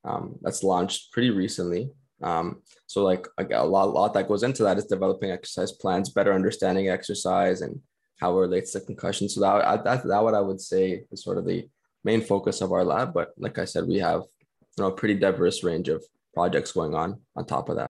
um, 0.03 0.35
that's 0.41 0.63
launched 0.63 1.11
pretty 1.11 1.31
recently. 1.31 1.89
Um, 2.21 2.61
so 2.87 3.03
like 3.03 3.27
a 3.37 3.65
lot, 3.65 3.93
lot 3.93 4.13
that 4.13 4.27
goes 4.27 4.43
into 4.43 4.63
that 4.63 4.77
is 4.77 4.85
developing 4.85 5.31
exercise 5.31 5.71
plans, 5.71 6.09
better 6.09 6.33
understanding 6.33 6.89
exercise 6.89 7.61
and 7.61 7.81
how 8.19 8.37
it 8.37 8.41
relates 8.41 8.71
to 8.71 8.79
concussion. 8.79 9.27
So 9.27 9.41
that, 9.41 9.83
that, 9.83 10.03
that 10.07 10.23
what 10.23 10.35
I 10.35 10.41
would 10.41 10.61
say 10.61 11.03
is 11.11 11.23
sort 11.23 11.37
of 11.37 11.45
the 11.45 11.67
main 12.03 12.21
focus 12.21 12.61
of 12.61 12.71
our 12.71 12.83
lab. 12.83 13.13
But 13.13 13.33
like 13.37 13.57
I 13.57 13.65
said, 13.65 13.87
we 13.87 13.99
have 13.99 14.21
you 14.77 14.83
know 14.83 14.87
a 14.87 14.95
pretty 14.95 15.15
diverse 15.15 15.63
range 15.63 15.89
of 15.89 16.03
projects 16.33 16.71
going 16.71 16.95
on 16.95 17.19
on 17.35 17.45
top 17.45 17.69
of 17.69 17.77
that. 17.77 17.89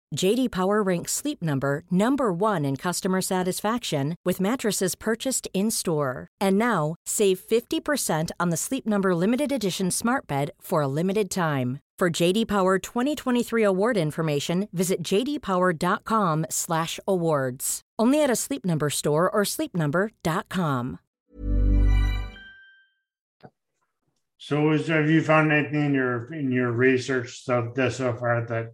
JD 0.15 0.51
Power 0.51 0.81
ranks 0.83 1.13
Sleep 1.13 1.41
Number 1.41 1.83
number 1.89 2.31
1 2.33 2.65
in 2.65 2.75
customer 2.75 3.21
satisfaction 3.21 4.17
with 4.25 4.41
mattresses 4.41 4.95
purchased 4.95 5.47
in-store. 5.53 6.27
And 6.39 6.57
now, 6.57 6.95
save 7.05 7.39
50% 7.39 8.31
on 8.39 8.49
the 8.49 8.57
Sleep 8.57 8.85
Number 8.85 9.15
limited 9.15 9.51
edition 9.51 9.89
Smart 9.89 10.27
Bed 10.27 10.51
for 10.59 10.81
a 10.81 10.87
limited 10.87 11.31
time. 11.31 11.79
For 11.97 12.09
JD 12.09 12.47
Power 12.47 12.79
2023 12.79 13.63
award 13.63 13.95
information, 13.95 14.67
visit 14.73 15.03
jdpower.com/awards. 15.03 17.81
Only 17.99 18.23
at 18.23 18.31
a 18.31 18.35
Sleep 18.35 18.65
Number 18.65 18.89
store 18.89 19.29
or 19.29 19.43
sleepnumber.com. 19.43 20.99
So, 24.39 24.71
is, 24.71 24.87
have 24.87 25.11
you 25.11 25.21
found 25.21 25.51
anything 25.51 25.85
in 25.85 25.93
your 25.93 26.33
in 26.33 26.51
your 26.51 26.71
research 26.71 27.41
stuff 27.41 27.75
so 27.75 28.13
far 28.13 28.43
that 28.47 28.73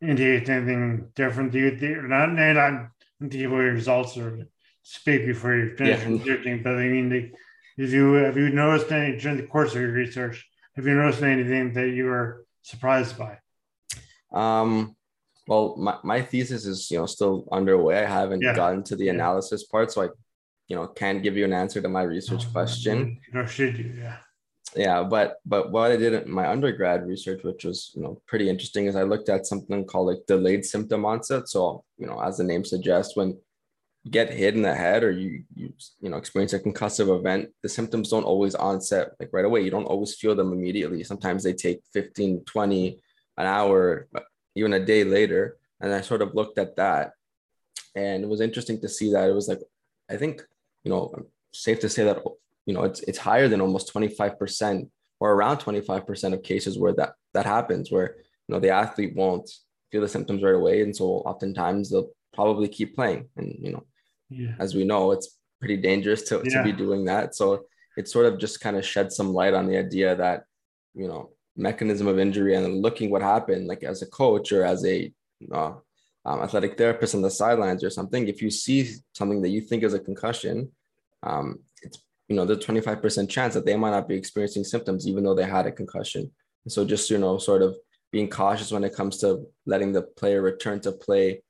indicates 0.00 0.48
anything 0.50 1.08
different? 1.14 1.52
Do 1.52 1.58
you 1.58 1.76
think 1.78 2.04
not 2.04 2.32
not 2.32 2.88
until 3.20 3.40
your 3.40 3.72
results 3.72 4.16
or 4.16 4.46
speak 4.82 5.26
before 5.26 5.54
you 5.56 5.76
finish 5.76 6.00
Yeah. 6.02 6.08
researching? 6.08 6.62
But 6.62 6.74
I 6.74 6.88
mean, 6.88 7.08
the, 7.08 7.32
if 7.78 7.92
you 7.92 8.12
have 8.14 8.36
you 8.36 8.50
noticed 8.50 8.90
any 8.92 9.16
during 9.18 9.36
the 9.38 9.46
course 9.46 9.74
of 9.74 9.80
your 9.80 9.92
research? 9.92 10.46
Have 10.76 10.86
you 10.86 10.94
noticed 10.94 11.22
anything 11.22 11.72
that 11.74 11.88
you 11.88 12.04
were 12.04 12.44
surprised 12.62 13.16
by? 13.18 13.38
Um, 14.32 14.94
well, 15.48 15.76
my, 15.78 15.96
my 16.02 16.20
thesis 16.22 16.66
is, 16.66 16.90
you 16.90 16.98
know, 16.98 17.06
still 17.06 17.46
underway. 17.50 18.02
I 18.04 18.06
haven't 18.06 18.42
Yeah. 18.42 18.54
gotten 18.54 18.82
to 18.84 18.96
the 18.96 19.04
Yeah. 19.06 19.12
analysis 19.12 19.64
part, 19.64 19.92
so 19.92 20.02
I, 20.02 20.08
you 20.68 20.76
know, 20.76 20.86
can't 20.88 21.22
give 21.22 21.36
you 21.36 21.44
an 21.44 21.52
answer 21.52 21.80
to 21.80 21.88
my 21.88 22.02
research 22.02 22.50
question. 22.52 23.20
Or 23.32 23.46
should 23.46 23.78
you? 23.78 23.94
Yeah. 23.98 24.16
Yeah, 24.74 25.02
but 25.04 25.38
but 25.46 25.70
what 25.70 25.90
I 25.92 25.96
did 25.96 26.12
in 26.12 26.30
my 26.30 26.48
undergrad 26.48 27.06
research, 27.06 27.42
which 27.44 27.64
was, 27.64 27.92
you 27.94 28.02
know, 28.02 28.20
pretty 28.26 28.48
interesting, 28.48 28.86
is 28.86 28.96
I 28.96 29.04
looked 29.04 29.28
at 29.28 29.46
something 29.46 29.84
called 29.84 30.08
like 30.08 30.26
delayed 30.26 30.64
symptom 30.64 31.04
onset. 31.04 31.48
So, 31.48 31.84
you 31.98 32.06
know, 32.06 32.20
as 32.20 32.36
the 32.38 32.44
name 32.44 32.64
suggests, 32.64 33.16
when 33.16 33.38
you 34.04 34.10
get 34.10 34.32
hit 34.32 34.54
in 34.54 34.62
the 34.62 34.74
head 34.74 35.02
or 35.04 35.12
you 35.12 35.44
you 35.54 35.72
you 36.00 36.10
know 36.10 36.16
experience 36.16 36.52
a 36.52 36.60
concussive 36.60 37.16
event, 37.16 37.50
the 37.62 37.68
symptoms 37.68 38.10
don't 38.10 38.24
always 38.24 38.54
onset 38.54 39.12
like 39.20 39.30
right 39.32 39.44
away. 39.44 39.62
You 39.62 39.70
don't 39.70 39.84
always 39.84 40.14
feel 40.14 40.34
them 40.34 40.52
immediately. 40.52 41.04
Sometimes 41.04 41.42
they 41.42 41.54
take 41.54 41.80
15, 41.92 42.44
20, 42.44 43.00
an 43.38 43.46
hour, 43.46 44.08
even 44.54 44.72
a 44.72 44.84
day 44.84 45.04
later. 45.04 45.56
And 45.80 45.92
I 45.92 46.00
sort 46.00 46.22
of 46.22 46.34
looked 46.34 46.58
at 46.58 46.76
that. 46.76 47.12
And 47.94 48.24
it 48.24 48.28
was 48.28 48.40
interesting 48.40 48.80
to 48.80 48.88
see 48.88 49.12
that 49.12 49.28
it 49.28 49.34
was 49.34 49.48
like, 49.48 49.60
I 50.10 50.16
think, 50.16 50.42
you 50.84 50.90
know, 50.90 51.14
safe 51.52 51.80
to 51.80 51.88
say 51.88 52.04
that, 52.04 52.22
you 52.66 52.74
know, 52.74 52.82
it's 52.82 53.00
it's 53.00 53.18
higher 53.18 53.48
than 53.48 53.60
almost 53.60 53.92
25% 53.94 54.88
or 55.20 55.32
around 55.32 55.58
25% 55.58 56.34
of 56.34 56.42
cases 56.42 56.78
where 56.78 56.92
that 56.94 57.14
that 57.32 57.46
happens, 57.46 57.90
where 57.90 58.16
you 58.46 58.54
know 58.54 58.60
the 58.60 58.70
athlete 58.70 59.14
won't 59.14 59.48
feel 59.90 60.02
the 60.02 60.08
symptoms 60.08 60.42
right 60.42 60.54
away. 60.54 60.82
And 60.82 60.94
so 60.94 61.04
oftentimes 61.30 61.90
they'll 61.90 62.10
probably 62.34 62.68
keep 62.68 62.94
playing. 62.94 63.28
And 63.36 63.56
you 63.60 63.72
know, 63.72 63.84
Yeah. 64.28 64.54
as 64.58 64.74
we 64.74 64.84
know, 64.84 65.12
it's 65.12 65.38
pretty 65.60 65.76
dangerous 65.78 66.22
to, 66.28 66.42
to 66.42 66.62
be 66.62 66.72
doing 66.72 67.04
that. 67.06 67.34
So 67.34 67.66
it 67.96 68.08
sort 68.08 68.26
of 68.26 68.38
just 68.38 68.60
kind 68.60 68.76
of 68.76 68.84
shed 68.84 69.10
some 69.12 69.32
light 69.32 69.54
on 69.54 69.66
the 69.66 69.78
idea 69.78 70.14
that, 70.16 70.44
you 70.94 71.08
know, 71.08 71.30
mechanism 71.56 72.06
of 72.08 72.18
injury 72.18 72.54
and 72.54 72.82
looking 72.82 73.10
what 73.10 73.22
happened, 73.22 73.66
like 73.66 73.82
as 73.82 74.02
a 74.02 74.06
coach 74.06 74.52
or 74.52 74.64
as 74.64 74.84
a 74.84 75.10
uh, 75.50 75.72
um, 76.26 76.40
athletic 76.42 76.76
therapist 76.76 77.14
on 77.14 77.22
the 77.22 77.30
sidelines 77.30 77.82
or 77.82 77.90
something, 77.90 78.28
if 78.28 78.42
you 78.42 78.50
see 78.50 78.92
something 79.14 79.40
that 79.42 79.48
you 79.48 79.62
think 79.62 79.82
is 79.82 79.94
a 79.94 79.98
concussion, 79.98 80.70
um, 81.22 81.60
it's, 81.82 81.98
you 82.28 82.36
know, 82.36 82.44
the 82.44 82.56
25% 82.56 83.28
chance 83.28 83.54
that 83.54 83.64
they 83.64 83.76
might 83.76 83.90
not 83.90 84.08
be 84.08 84.16
experiencing 84.16 84.64
symptoms, 84.64 85.06
even 85.06 85.22
though 85.24 85.34
they 85.34 85.44
had 85.44 85.66
a 85.66 85.72
concussion. 85.72 86.30
And 86.64 86.72
so 86.72 86.84
just, 86.84 87.08
you 87.10 87.18
know, 87.18 87.38
sort 87.38 87.62
of 87.62 87.76
being 88.12 88.28
cautious 88.28 88.72
when 88.72 88.84
it 88.84 88.94
comes 88.94 89.18
to 89.18 89.46
letting 89.66 89.92
the 89.92 90.02
player 90.02 90.42
return 90.42 90.80
to 90.80 90.92
play 90.92 91.42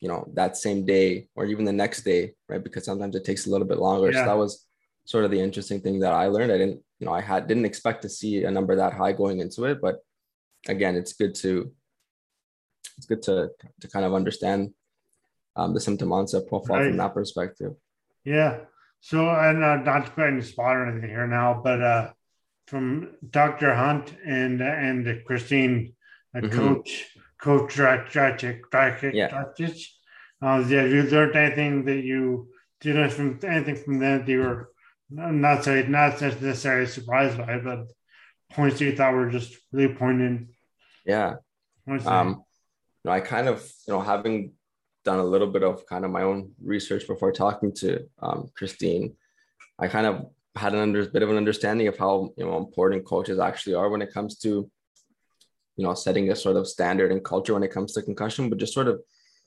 you 0.00 0.08
know 0.08 0.28
that 0.34 0.54
same 0.56 0.84
day 0.84 1.26
or 1.34 1.46
even 1.46 1.64
the 1.64 1.72
next 1.72 2.02
day 2.02 2.34
right 2.48 2.62
because 2.62 2.84
sometimes 2.84 3.16
it 3.16 3.24
takes 3.24 3.46
a 3.46 3.50
little 3.50 3.66
bit 3.66 3.78
longer 3.78 4.10
Yeah. 4.12 4.18
so 4.20 4.26
that 4.26 4.36
was 4.36 4.66
sort 5.06 5.24
of 5.24 5.30
the 5.30 5.40
interesting 5.40 5.80
thing 5.80 6.00
that 6.00 6.12
i 6.12 6.26
learned 6.26 6.52
i 6.52 6.58
didn't 6.58 6.82
you 6.98 7.06
know 7.06 7.12
i 7.14 7.22
had 7.22 7.46
didn't 7.46 7.64
expect 7.64 8.02
to 8.02 8.08
see 8.10 8.44
a 8.44 8.50
number 8.50 8.76
that 8.76 8.92
high 8.92 9.12
going 9.12 9.38
into 9.40 9.64
it 9.64 9.80
but 9.80 10.00
again 10.68 10.94
it's 10.94 11.14
good 11.14 11.34
to 11.36 11.72
it's 12.98 13.06
good 13.06 13.22
to 13.22 13.48
to 13.80 13.88
kind 13.88 14.04
of 14.04 14.12
understand 14.12 14.74
um, 15.56 15.72
the 15.72 15.80
symptom 15.80 16.12
onset 16.12 16.46
profile 16.48 16.78
Right. 16.80 16.88
from 16.88 16.98
that 16.98 17.14
perspective 17.14 17.72
Yeah. 18.24 18.60
So, 19.04 19.28
and 19.28 19.62
uh, 19.62 19.76
not 19.76 20.06
to 20.06 20.12
put 20.12 20.28
any 20.28 20.40
spot 20.40 20.76
or 20.76 20.86
anything 20.86 21.10
here 21.10 21.26
now, 21.26 21.60
but 21.62 21.82
uh, 21.82 22.12
from 22.66 23.12
Dr. 23.28 23.74
Hunt 23.74 24.14
and 24.24 24.62
and 24.62 25.04
Christine, 25.26 25.92
uh, 26.34 26.40
Mhm. 26.40 26.50
Coach 26.50 26.90
Coach 27.36 27.74
Dracic, 27.74 28.62
Dracic, 28.72 29.12
Yeah. 29.12 29.28
Dracic, 29.28 29.76
uh, 30.40 30.62
have 30.62 30.70
you 30.70 31.02
learned 31.02 31.36
anything 31.36 31.84
that 31.84 32.00
you 32.02 32.48
did 32.80 32.96
you 32.96 33.10
from 33.10 33.38
anything 33.44 33.76
from 33.76 33.98
them 33.98 34.20
that 34.20 34.28
you 34.28 34.40
were 34.40 34.70
not 35.10 35.64
say 35.64 35.86
not 35.86 36.18
necessarily 36.22 36.86
surprised 36.86 37.36
by, 37.36 37.58
but 37.58 37.80
points 38.52 38.78
that 38.78 38.86
you 38.86 38.96
thought 38.96 39.12
were 39.12 39.28
just 39.28 39.50
really 39.70 39.92
poignant? 39.94 40.48
yeah 41.04 41.34
um 42.06 42.28
you 42.30 43.04
know 43.04 43.12
i 43.12 43.20
kind 43.20 43.48
of 43.52 43.58
you 43.86 43.92
know 43.92 44.00
having 44.00 44.54
done 45.04 45.18
a 45.18 45.24
little 45.24 45.46
bit 45.46 45.62
of 45.62 45.86
kind 45.86 46.04
of 46.04 46.10
my 46.10 46.22
own 46.22 46.52
research 46.62 47.06
before 47.06 47.32
talking 47.32 47.72
to 47.72 48.06
um, 48.20 48.48
christine. 48.56 49.14
I 49.78 49.88
kind 49.88 50.06
of 50.06 50.26
had 50.56 50.72
an 50.72 50.80
under, 50.80 51.06
bit 51.06 51.22
of 51.22 51.30
an 51.30 51.36
understanding 51.36 51.88
of 51.88 51.96
how 51.96 52.32
you 52.36 52.44
know 52.44 52.56
important 52.56 53.04
coaches 53.04 53.38
actually 53.38 53.74
are 53.74 53.88
when 53.90 54.02
it 54.02 54.12
comes 54.12 54.38
to 54.38 54.70
you 55.76 55.84
know 55.84 55.94
setting 55.94 56.30
a 56.30 56.36
sort 56.36 56.56
of 56.56 56.68
standard 56.68 57.10
and 57.10 57.24
culture 57.24 57.54
when 57.54 57.64
it 57.64 57.72
comes 57.72 57.92
to 57.92 58.02
concussion 58.02 58.48
but 58.48 58.58
just 58.58 58.74
sort 58.74 58.88
of 58.88 59.00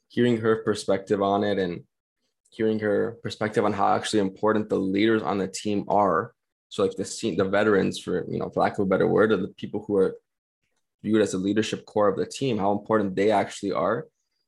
hearing 0.09 0.37
her 0.37 0.63
perspective 0.63 1.21
on 1.21 1.43
it 1.43 1.57
and 1.57 1.83
hearing 2.49 2.79
her 2.79 3.17
perspective 3.23 3.65
on 3.65 3.73
how 3.73 3.95
actually 3.95 4.19
important 4.19 4.69
the 4.69 4.79
leaders 4.79 5.21
on 5.21 5.37
the 5.37 5.47
team 5.47 5.85
are. 5.87 6.33
So 6.69 6.83
like 6.83 6.95
the 6.95 7.05
scene 7.05 7.37
the 7.37 7.45
veterans 7.45 7.99
for 7.99 8.25
you 8.29 8.39
know 8.39 8.49
for 8.49 8.61
lack 8.61 8.73
of 8.73 8.85
a 8.85 8.89
better 8.89 9.07
word 9.07 9.31
or 9.31 9.37
the 9.37 9.49
people 9.49 9.83
who 9.85 9.95
are 9.97 10.15
viewed 11.03 11.21
as 11.21 11.31
the 11.31 11.37
leadership 11.37 11.85
core 11.85 12.07
of 12.07 12.17
the 12.17 12.25
team, 12.25 12.57
how 12.57 12.71
important 12.71 13.15
they 13.15 13.31
actually 13.31 13.71
are, 13.71 14.07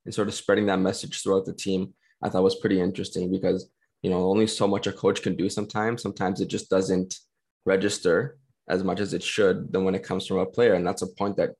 and 0.10 0.13
sort 0.15 0.28
of 0.28 0.34
spreading 0.34 0.65
that 0.65 0.80
message 0.80 1.22
throughout 1.22 1.45
the 1.45 1.54
team, 1.54 1.93
I 2.24 2.30
thought 2.30 2.41
was 2.41 2.56
pretty 2.56 2.82
interesting 2.82 3.32
because 3.32 3.69
you 4.02 4.10
know 4.10 4.22
only 4.32 4.48
so 4.48 4.67
much 4.67 4.88
a 4.88 4.91
coach 4.91 5.22
can 5.22 5.36
do 5.36 5.48
sometimes. 5.50 6.02
Sometimes 6.02 6.41
it 6.41 6.48
just 6.48 6.67
doesn't 6.67 7.13
register 7.65 8.38
as 8.67 8.84
much 8.84 9.00
as 9.00 9.13
it 9.13 9.22
should 9.22 9.72
than 9.72 9.84
when 9.84 9.93
it 9.93 10.02
comes 10.10 10.26
from 10.26 10.39
a 10.39 10.48
player, 10.48 10.74
and 10.74 10.86
that's 10.88 11.04
a 11.04 11.08
point 11.19 11.38
that 11.38 11.52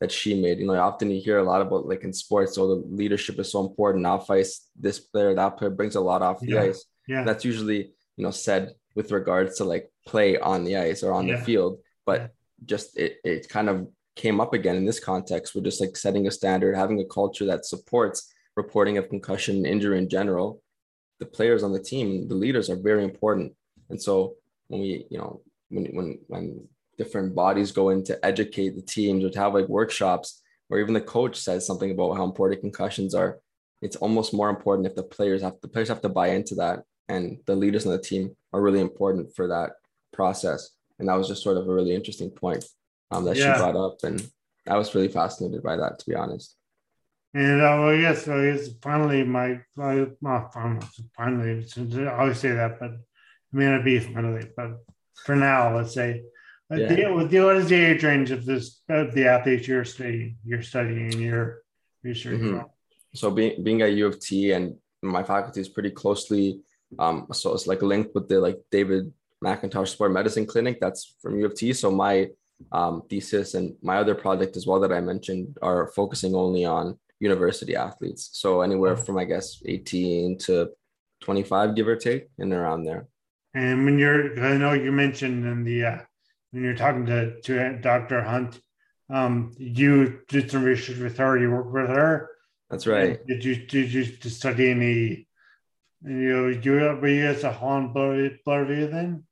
that 0.00 0.12
she 0.12 0.30
made. 0.44 0.58
You 0.58 0.66
know, 0.66 0.74
often 0.74 1.10
you 1.10 1.18
hear 1.18 1.38
a 1.38 1.42
lot 1.52 1.62
about 1.62 1.86
like 1.86 2.04
in 2.04 2.12
sports, 2.12 2.54
so 2.56 2.62
the 2.68 2.80
leadership 3.02 3.38
is 3.38 3.50
so 3.50 3.60
important. 3.66 4.04
I'll 4.04 4.18
fight 4.18 4.48
this 4.78 4.98
player, 5.00 5.34
that 5.34 5.56
player 5.56 5.70
brings 5.70 5.94
a 5.94 6.00
lot 6.10 6.20
off 6.20 6.40
the 6.40 6.52
Yeah. 6.56 6.62
ice. 6.68 6.84
Yeah. 7.08 7.24
That's 7.24 7.44
usually 7.46 7.80
you 8.18 8.22
know 8.24 8.30
said 8.30 8.74
with 8.94 9.12
regards 9.12 9.56
to 9.58 9.64
like 9.64 9.90
play 10.06 10.36
on 10.38 10.64
the 10.64 10.76
ice 10.76 11.02
or 11.02 11.12
on 11.14 11.26
Yeah. 11.26 11.36
the 11.38 11.44
field, 11.48 11.72
but 12.04 12.20
Yeah. 12.20 12.28
just 12.66 12.98
it 12.98 13.12
it 13.24 13.48
kind 13.48 13.68
of 13.72 13.76
came 14.16 14.40
up 14.40 14.54
again 14.54 14.76
in 14.76 14.84
this 14.84 15.00
context. 15.00 15.54
We're 15.54 15.62
just 15.62 15.80
like 15.80 15.96
setting 15.96 16.26
a 16.26 16.30
standard, 16.30 16.76
having 16.76 17.00
a 17.00 17.04
culture 17.04 17.46
that 17.46 17.66
supports 17.66 18.32
reporting 18.56 18.98
of 18.98 19.08
concussion 19.08 19.66
injury 19.66 19.98
in 19.98 20.08
general. 20.08 20.62
The 21.20 21.26
players 21.26 21.62
on 21.62 21.72
the 21.72 21.82
team, 21.82 22.28
the 22.28 22.34
leaders 22.34 22.70
are 22.70 22.76
very 22.76 23.04
important. 23.04 23.54
And 23.90 24.00
so 24.00 24.34
when 24.68 24.80
we, 24.80 25.06
you 25.10 25.18
know, 25.18 25.42
when 25.68 25.86
when 25.86 26.18
when 26.28 26.68
different 26.96 27.34
bodies 27.34 27.72
go 27.72 27.90
in 27.90 28.04
to 28.04 28.24
educate 28.24 28.76
the 28.76 28.82
teams 28.82 29.24
or 29.24 29.30
to 29.30 29.38
have 29.38 29.54
like 29.54 29.68
workshops, 29.68 30.42
or 30.70 30.78
even 30.78 30.94
the 30.94 31.00
coach 31.00 31.36
says 31.36 31.66
something 31.66 31.90
about 31.90 32.16
how 32.16 32.24
important 32.24 32.60
concussions 32.60 33.14
are, 33.14 33.40
it's 33.82 33.96
almost 33.96 34.32
more 34.32 34.48
important 34.48 34.86
if 34.86 34.94
the 34.94 35.02
players 35.02 35.42
have 35.42 35.54
the 35.62 35.68
players 35.68 35.88
have 35.88 36.02
to 36.02 36.08
buy 36.08 36.28
into 36.28 36.54
that. 36.56 36.84
And 37.08 37.38
the 37.46 37.54
leaders 37.54 37.84
on 37.84 37.92
the 37.92 37.98
team 37.98 38.34
are 38.52 38.62
really 38.62 38.80
important 38.80 39.34
for 39.36 39.48
that 39.48 39.72
process. 40.12 40.70
And 40.98 41.08
that 41.08 41.18
was 41.18 41.28
just 41.28 41.42
sort 41.42 41.58
of 41.58 41.68
a 41.68 41.74
really 41.74 41.94
interesting 41.94 42.30
point. 42.30 42.64
Um, 43.14 43.24
that 43.26 43.36
Yeah. 43.36 43.54
she 43.54 43.58
brought 43.58 43.76
up, 43.76 44.02
and 44.02 44.28
I 44.66 44.76
was 44.76 44.94
really 44.94 45.08
fascinated 45.08 45.62
by 45.62 45.76
that, 45.76 45.98
to 46.00 46.06
be 46.10 46.16
honest. 46.16 46.56
And 47.32 47.62
I 47.62 47.62
was 47.62 47.62
really 47.62 47.62
fascinated 47.62 47.62
by 47.62 47.62
that, 47.62 47.62
to 47.62 47.62
be 47.62 47.62
honest. 47.62 47.62
And 47.62 47.62
uh, 47.62 47.76
well, 47.80 47.94
yes, 47.94 48.24
so 48.24 48.40
it's 48.40 48.68
finally 48.82 49.24
my, 49.24 49.60
my, 49.76 50.06
finally, 50.52 50.86
finally, 51.16 51.66
I 52.08 52.18
always 52.18 52.38
say 52.38 52.52
that, 52.52 52.78
but 52.80 52.90
I 52.90 53.56
mean, 53.56 53.68
it 53.68 53.70
may 53.70 53.70
not 53.76 53.84
be 53.84 53.98
finally, 54.00 54.46
but 54.56 54.84
for 55.24 55.36
now, 55.36 55.76
let's 55.76 55.94
say, 55.94 56.22
uh, 56.72 56.76
Yeah. 56.76 56.88
the, 57.28 57.42
what 57.44 57.56
is 57.56 57.68
the 57.68 57.76
age 57.76 58.04
range 58.04 58.30
of 58.30 58.44
this 58.44 58.82
of 58.88 59.14
the 59.14 59.26
athletes 59.28 59.68
you're 59.68 59.84
studying, 59.84 60.38
you're 60.44 60.62
studying 60.62 61.12
in 61.12 61.20
your 61.20 61.62
research? 62.02 62.40
Mhm. 62.40 62.64
So 63.14 63.30
being 63.30 63.62
being 63.62 63.82
at 63.82 63.92
U 63.92 64.06
of 64.06 64.18
T 64.18 64.52
and 64.52 64.76
my 65.02 65.22
faculty 65.22 65.60
is 65.60 65.68
pretty 65.68 65.90
closely 65.90 66.60
um 66.98 67.26
so 67.32 67.52
it's 67.54 67.66
like 67.66 67.82
linked 67.82 68.14
with 68.14 68.28
the 68.28 68.40
like 68.40 68.58
David 68.70 69.12
MacIntosh 69.44 69.88
Sport 69.88 70.12
Medicine 70.12 70.46
Clinic 70.46 70.78
that's 70.80 71.16
from 71.20 71.38
U 71.38 71.46
of 71.46 71.54
T. 71.54 71.72
So 71.74 71.90
my 71.90 72.30
um, 72.72 73.02
thesis 73.08 73.54
and 73.54 73.74
my 73.82 73.98
other 73.98 74.14
project 74.14 74.56
as 74.56 74.66
well 74.66 74.80
that 74.80 74.92
I 74.92 75.00
mentioned 75.00 75.58
are 75.62 75.88
focusing 75.88 76.34
only 76.34 76.64
on 76.64 76.98
university 77.20 77.76
athletes. 77.76 78.30
So 78.32 78.60
anywhere 78.62 78.96
from 78.96 79.18
I 79.18 79.24
guess 79.24 79.62
18 79.64 80.38
to 80.38 80.70
25, 81.22 81.74
give 81.74 81.88
or 81.88 81.96
take, 81.96 82.28
and 82.38 82.52
around 82.52 82.84
there. 82.84 83.08
And 83.54 83.84
when 83.84 83.98
you're, 83.98 84.38
I 84.44 84.56
know 84.56 84.72
you 84.72 84.92
mentioned 84.92 85.44
in 85.46 85.64
the 85.64 85.84
uh, 85.84 85.98
when 86.50 86.64
you're 86.64 86.76
talking 86.76 87.06
to 87.06 87.40
to 87.42 87.78
Dr. 87.78 88.22
Hunt, 88.22 88.60
um, 89.10 89.52
you 89.58 90.20
did 90.28 90.50
some 90.50 90.64
research 90.64 90.98
with 90.98 91.16
her. 91.18 91.38
You 91.38 91.50
worked 91.50 91.72
with 91.72 91.88
her. 91.88 92.30
That's 92.70 92.86
right. 92.86 93.24
Did 93.26 93.44
you 93.44 93.56
did 93.66 93.92
you 93.92 94.04
study 94.04 94.70
any? 94.70 95.28
You 96.02 96.10
know, 96.12 96.48
you 96.48 96.72
were 96.72 97.08
you 97.08 97.50
Holland 97.50 97.94
Blood 97.94 98.38
Bloorview 98.46 98.90
then? 98.90 99.24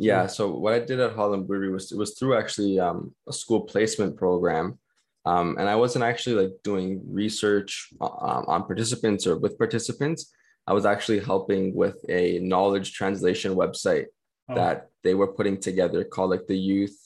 Yeah. 0.00 0.26
So 0.26 0.50
what 0.50 0.72
I 0.72 0.80
did 0.80 1.00
at 1.00 1.14
Holland 1.14 1.48
Bloorview 1.48 1.72
was 1.72 1.92
it 1.92 1.98
was 1.98 2.18
through 2.18 2.38
actually 2.38 2.78
um, 2.80 3.14
a 3.28 3.32
school 3.32 3.62
placement 3.62 4.16
program, 4.16 4.78
um, 5.24 5.56
and 5.58 5.68
I 5.68 5.76
wasn't 5.76 6.04
actually 6.04 6.36
like 6.42 6.52
doing 6.64 7.02
research 7.06 7.90
um, 8.00 8.44
on 8.48 8.64
participants 8.64 9.26
or 9.26 9.38
with 9.38 9.58
participants. 9.58 10.32
I 10.66 10.72
was 10.72 10.86
actually 10.86 11.20
helping 11.20 11.74
with 11.74 11.96
a 12.08 12.38
knowledge 12.38 12.92
translation 12.92 13.54
website 13.54 14.06
Oh, 14.50 14.54
that 14.56 14.88
they 15.04 15.14
were 15.14 15.28
putting 15.28 15.58
together 15.60 16.02
called 16.02 16.30
like 16.30 16.46
the 16.46 16.58
Youth 16.58 16.96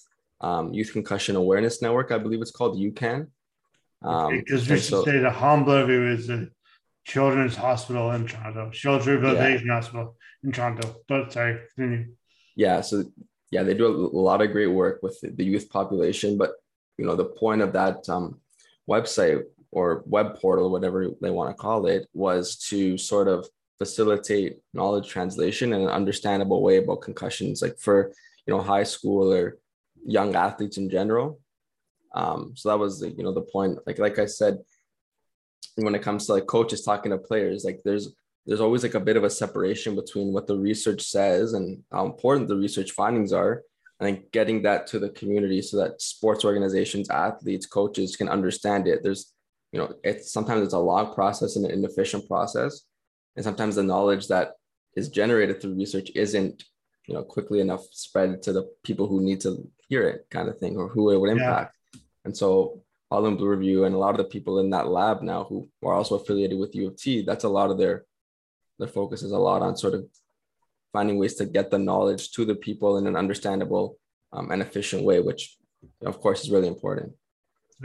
um, 0.41 0.73
Youth 0.73 0.93
Concussion 0.93 1.37
Awareness 1.37 1.83
Network. 1.83 2.11
I 2.11 2.19
believe 2.19 2.41
it's 2.41 2.51
called 2.51 2.79
UCAN. 2.79 3.29
Um, 4.03 4.39
because 4.39 4.69
we 4.69 4.77
should 4.77 4.85
so- 4.85 5.05
say 5.05 5.19
the 5.19 5.31
Holland 5.31 5.91
is 5.91 6.31
a 6.31 6.49
children's 7.05 7.55
hospital 7.55 8.13
in 8.13 8.27
Toronto, 8.27 8.71
Children's 8.71 9.07
Rehabilitation 9.07 9.69
Hospital 9.69 10.17
in 10.43 10.53
Toronto. 10.53 10.97
But 11.07 11.33
sorry, 11.33 11.59
continue. 11.75 12.15
Yeah 12.57 12.81
so 12.81 13.05
yeah 13.51 13.63
they 13.63 13.75
do 13.75 13.87
a, 13.87 14.19
lot 14.19 14.43
of 14.43 14.53
great 14.53 14.69
work 14.69 15.01
with 15.03 15.19
the, 15.21 15.31
the 15.31 15.45
youth 15.45 15.69
population 15.71 16.37
but 16.37 16.53
you 16.99 17.05
know 17.05 17.17
the 17.17 17.25
point 17.25 17.61
of 17.61 17.73
that 17.73 18.09
um, 18.09 18.41
website 18.89 19.43
or 19.73 20.03
web 20.07 20.37
portal 20.37 20.71
whatever 20.71 21.09
they 21.21 21.31
want 21.31 21.51
to 21.51 21.61
call 21.61 21.87
it 21.87 22.07
was 22.13 22.57
to 22.57 22.97
sort 22.97 23.29
of 23.29 23.47
facilitate 23.79 24.59
knowledge 24.73 25.09
translation 25.09 25.73
in 25.73 25.83
an 25.83 25.89
understandable 25.89 26.63
way 26.63 26.77
about 26.77 27.03
concussions 27.03 27.61
like 27.61 27.79
for 27.79 28.13
you 28.47 28.55
know 28.55 28.61
high 28.61 28.85
school 28.85 29.33
or 29.33 29.59
young 30.07 30.35
athletes 30.35 30.77
in 30.77 30.91
general. 30.91 31.41
Um, 32.15 32.53
so 32.55 32.69
that 32.69 32.79
was 32.79 33.01
the, 33.01 33.11
you 33.11 33.25
know 33.25 33.33
the 33.33 33.41
point 33.41 33.79
like 33.87 33.99
like 33.99 34.21
i 34.21 34.27
said 34.27 34.59
when 35.75 35.97
it 35.97 36.03
comes 36.03 36.27
to 36.27 36.35
like 36.35 36.47
coaches 36.47 36.83
talking 36.83 37.11
to 37.11 37.19
players 37.19 37.65
like 37.65 37.81
there's 37.85 38.15
there's 38.47 38.61
always 38.61 38.83
like 38.83 38.95
a 38.95 39.01
bit 39.01 39.17
of 39.17 39.25
a 39.25 39.31
separation 39.31 39.95
between 39.95 40.33
what 40.33 40.47
the 40.47 40.57
research 40.57 41.03
says 41.03 41.55
and 41.55 41.83
how 41.91 42.05
important 42.05 42.49
the 42.49 42.57
research 42.57 42.91
findings 42.93 43.33
are 43.33 43.63
and 44.01 44.07
then 44.09 44.25
getting 44.33 44.63
that 44.63 44.87
to 44.89 44.99
the 44.99 45.11
community 45.11 45.63
so 45.63 45.77
that 45.79 46.01
sports 46.03 46.45
organizations 46.45 47.09
athletes 47.11 47.67
coaches 47.67 48.17
can 48.17 48.29
understand 48.29 48.87
it 48.87 49.03
there's 49.03 49.33
you 49.73 49.79
know 49.79 49.93
it's 50.05 50.33
sometimes 50.33 50.63
it's 50.63 50.75
a 50.75 50.79
long 50.79 51.15
process 51.15 51.57
and 51.57 51.65
an 51.65 51.71
inefficient 51.73 52.27
process 52.29 52.83
and 53.37 53.45
sometimes 53.45 53.77
the 53.77 53.83
knowledge 53.83 54.29
that 54.29 54.53
is 54.97 55.09
generated 55.09 55.61
through 55.61 55.75
research 55.75 56.11
isn't 56.15 56.65
you 57.07 57.15
know 57.15 57.23
quickly 57.23 57.61
enough 57.61 57.85
spread 57.93 58.43
to 58.43 58.53
the 58.53 58.69
people 58.83 59.07
who 59.07 59.21
need 59.23 59.41
to 59.41 59.67
hear 59.89 60.03
it 60.09 60.27
kind 60.31 60.49
of 60.49 60.59
thing 60.59 60.77
or 60.77 60.89
who 60.89 61.11
it 61.11 61.19
would 61.21 61.31
Yeah. 61.31 61.37
impact 61.37 61.77
and 62.25 62.37
so 62.37 62.83
Holland 63.11 63.39
Bloorview 63.39 63.87
and 63.87 63.95
a 63.95 63.99
lot 63.99 64.11
of 64.11 64.19
the 64.19 64.25
people 64.25 64.59
in 64.59 64.71
that 64.71 64.89
lab 64.89 65.23
now 65.23 65.45
who 65.45 65.69
are 65.85 65.93
also 65.95 66.17
affiliated 66.17 66.59
with 66.59 66.75
U 66.75 66.89
of 66.89 66.97
T, 66.97 67.23
that's 67.23 67.45
a 67.45 67.49
lot 67.49 67.71
of 67.71 67.79
their 67.79 68.05
their 68.79 68.89
focus 68.89 69.23
is 69.23 69.33
a 69.33 69.39
lot 69.39 69.63
on 69.63 69.77
sort 69.77 69.95
of 69.95 70.07
finding 70.93 71.19
ways 71.19 71.35
to 71.35 71.47
get 71.47 71.71
the 71.71 71.79
knowledge 71.79 72.33
to 72.33 72.45
the 72.45 72.55
people 72.55 72.99
in 72.99 73.07
an 73.07 73.17
understandable 73.17 73.99
um, 74.33 74.51
and 74.51 74.63
efficient 74.63 75.03
way, 75.03 75.21
which 75.21 75.57
of 76.05 76.21
course 76.21 76.43
is 76.45 76.51
really 76.51 76.69
important. 76.69 77.13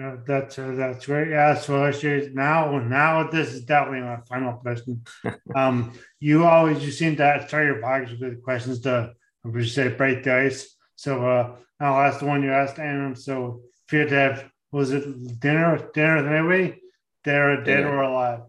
Uh, 0.02 0.17
that's 0.25 0.58
uh, 0.60 0.73
that's 0.75 1.06
great. 1.08 1.30
Yeah. 1.30 1.56
So 1.56 1.84
actually, 1.84 2.32
now 2.34 2.78
now 2.80 3.30
this 3.30 3.54
is 3.54 3.65
definitely 3.65 4.02
my 4.02 4.19
final 4.28 4.54
question. 4.54 5.04
um, 5.56 5.93
you 6.19 6.45
always 6.45 6.86
you 6.86 6.91
seem 6.91 7.15
to 7.17 7.45
start 7.47 7.65
your 7.65 7.82
podcast 7.82 8.19
with 8.19 8.43
questions 8.43 8.82
to 8.82 9.13
would 9.43 9.67
say 9.67 9.89
break 9.89 10.23
the 10.23 10.34
ice. 10.34 10.75
So 10.95 11.25
uh, 11.25 11.56
I'll 11.80 12.02
ask 12.02 12.19
the 12.19 12.25
one 12.25 12.43
you 12.43 12.52
asked, 12.52 12.80
Adam. 12.80 13.15
So 13.15 13.62
if 13.88 13.93
you 13.93 13.99
had 13.99 14.10
to 14.10 14.15
have 14.15 14.52
was 14.71 14.91
it 14.91 15.39
dinner 15.39 15.89
dinner 15.93 16.17
with 16.17 16.32
anybody, 16.32 16.82
dead 17.23 17.63
Dinner. 17.65 17.89
or 17.89 18.04
alive? 18.04 18.41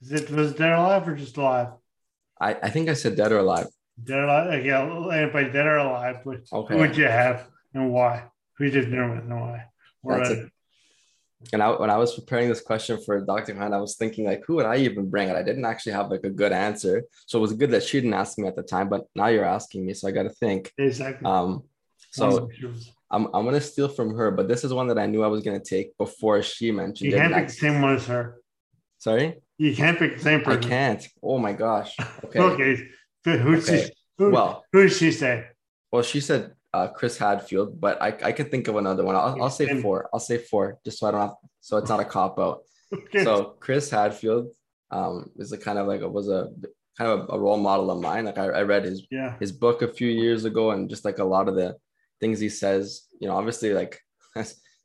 Is 0.00 0.12
it 0.12 0.30
was 0.30 0.52
it 0.52 0.58
dead 0.58 0.70
or 0.70 0.74
alive 0.74 1.08
or 1.08 1.16
just 1.16 1.36
alive? 1.36 1.68
I, 2.40 2.54
I 2.54 2.70
think 2.70 2.88
I 2.88 2.94
said 2.94 3.16
dead 3.16 3.32
or 3.32 3.38
alive. 3.38 3.66
Dead 4.02 4.18
or 4.18 4.24
alive? 4.24 4.64
Yeah, 4.64 4.82
anybody 5.12 5.50
dead 5.50 5.66
or 5.66 5.78
alive? 5.78 6.16
Which 6.24 6.52
Okay. 6.52 6.74
who 6.74 6.80
would 6.80 6.96
you 6.96 7.06
have 7.06 7.46
and 7.74 7.92
why? 7.92 8.24
Who 8.56 8.64
you 8.64 8.70
did 8.70 8.90
dinner 8.90 9.10
with 9.14 9.24
and 9.24 9.40
why? 9.40 9.64
Or, 10.02 10.18
That's 10.18 10.30
uh. 10.30 10.46
And 11.52 11.62
I, 11.62 11.70
when 11.70 11.88
I 11.88 11.96
was 11.96 12.16
preparing 12.16 12.48
this 12.48 12.60
question 12.60 12.98
for 13.04 13.20
Dr. 13.20 13.54
Hunt, 13.54 13.72
I 13.72 13.78
was 13.78 13.94
thinking 13.96 14.26
like, 14.26 14.42
who 14.44 14.56
would 14.56 14.66
I 14.66 14.78
even 14.78 15.08
bring? 15.08 15.28
And 15.28 15.38
I 15.38 15.44
didn't 15.44 15.64
actually 15.64 15.92
have 15.92 16.10
like 16.10 16.24
a 16.24 16.30
good 16.30 16.50
answer. 16.50 17.04
So 17.26 17.38
it 17.38 17.42
was 17.42 17.52
good 17.52 17.70
that 17.70 17.84
she 17.84 18.00
didn't 18.00 18.14
ask 18.14 18.38
me 18.38 18.48
at 18.48 18.56
the 18.56 18.64
time, 18.64 18.88
but 18.88 19.04
now 19.14 19.28
you're 19.28 19.44
asking 19.44 19.86
me. 19.86 19.94
So 19.94 20.08
I 20.08 20.10
got 20.10 20.24
to 20.24 20.30
think. 20.30 20.72
exactly. 20.78 21.24
Um, 21.30 21.62
so 22.10 22.48
I'm, 23.10 23.26
I'm 23.32 23.44
going 23.44 23.54
to 23.54 23.60
steal 23.60 23.88
from 23.88 24.16
her, 24.16 24.32
but 24.32 24.48
this 24.48 24.64
is 24.64 24.72
one 24.74 24.88
that 24.88 24.98
I 24.98 25.06
knew 25.06 25.22
I 25.22 25.28
was 25.28 25.44
going 25.44 25.60
to 25.60 25.64
take 25.64 25.96
before 25.96 26.42
she 26.42 26.72
mentioned 26.72 27.10
You 27.12 27.16
it. 27.16 27.20
can't 27.20 27.32
and 27.34 27.48
the 27.48 27.52
same 27.52 27.82
one 27.82 27.94
as 27.94 28.06
her. 28.06 28.38
Sorry? 28.98 29.36
You 29.58 29.74
can't 29.74 29.98
pick 29.98 30.16
the 30.16 30.22
same 30.22 30.40
person. 30.40 30.64
I 30.64 30.68
can't. 30.68 31.08
Oh 31.22 31.38
my 31.38 31.52
gosh. 31.52 31.96
Okay. 32.24 32.40
Okay. 32.40 32.88
Who's 33.24 33.68
Okay. 33.68 33.86
she? 33.86 33.92
Who, 34.18 34.30
Well- 34.30 34.64
who 34.72 34.82
did 34.84 34.92
she 34.92 35.10
say? 35.12 35.46
Well, 35.92 36.02
she 36.02 36.20
said 36.20 36.52
uh, 36.74 36.88
Chris 36.88 37.16
Hadfield, 37.18 37.80
but 37.80 38.00
I, 38.00 38.08
I 38.22 38.32
could 38.32 38.50
think 38.50 38.68
of 38.68 38.76
another 38.76 39.04
one. 39.04 39.16
I'll, 39.16 39.42
I'll 39.42 39.50
say 39.50 39.80
four. 39.80 40.08
I'll 40.12 40.20
say 40.20 40.38
four, 40.38 40.78
just 40.84 40.98
so 40.98 41.08
I 41.08 41.10
don't 41.12 41.20
have, 41.20 41.34
so 41.60 41.76
it's 41.78 41.88
not 41.88 42.00
a 42.00 42.04
cop 42.04 42.38
out. 42.38 42.60
Okay. 42.92 43.24
So 43.24 43.56
Chris 43.58 43.90
Hadfield 43.90 44.48
um, 44.90 45.30
is 45.36 45.52
a 45.52 45.58
kind 45.58 45.78
of 45.78 45.86
like 45.86 46.02
a, 46.02 46.08
was 46.08 46.28
a 46.28 46.50
kind 46.96 47.10
of 47.10 47.30
a 47.30 47.38
role 47.38 47.56
model 47.56 47.90
of 47.90 48.00
mine. 48.00 48.26
Like 48.26 48.38
I, 48.38 48.46
I 48.46 48.62
read 48.62 48.84
his 48.84 49.06
yeah. 49.10 49.36
his 49.40 49.52
book 49.52 49.82
a 49.82 49.92
few 49.92 50.08
years 50.08 50.44
ago, 50.44 50.72
and 50.72 50.90
just 50.90 51.04
like 51.04 51.18
a 51.18 51.24
lot 51.24 51.48
of 51.48 51.54
the 51.54 51.76
things 52.20 52.38
he 52.38 52.48
says, 52.48 53.02
you 53.20 53.28
know, 53.28 53.36
obviously 53.36 53.72
like 53.72 54.00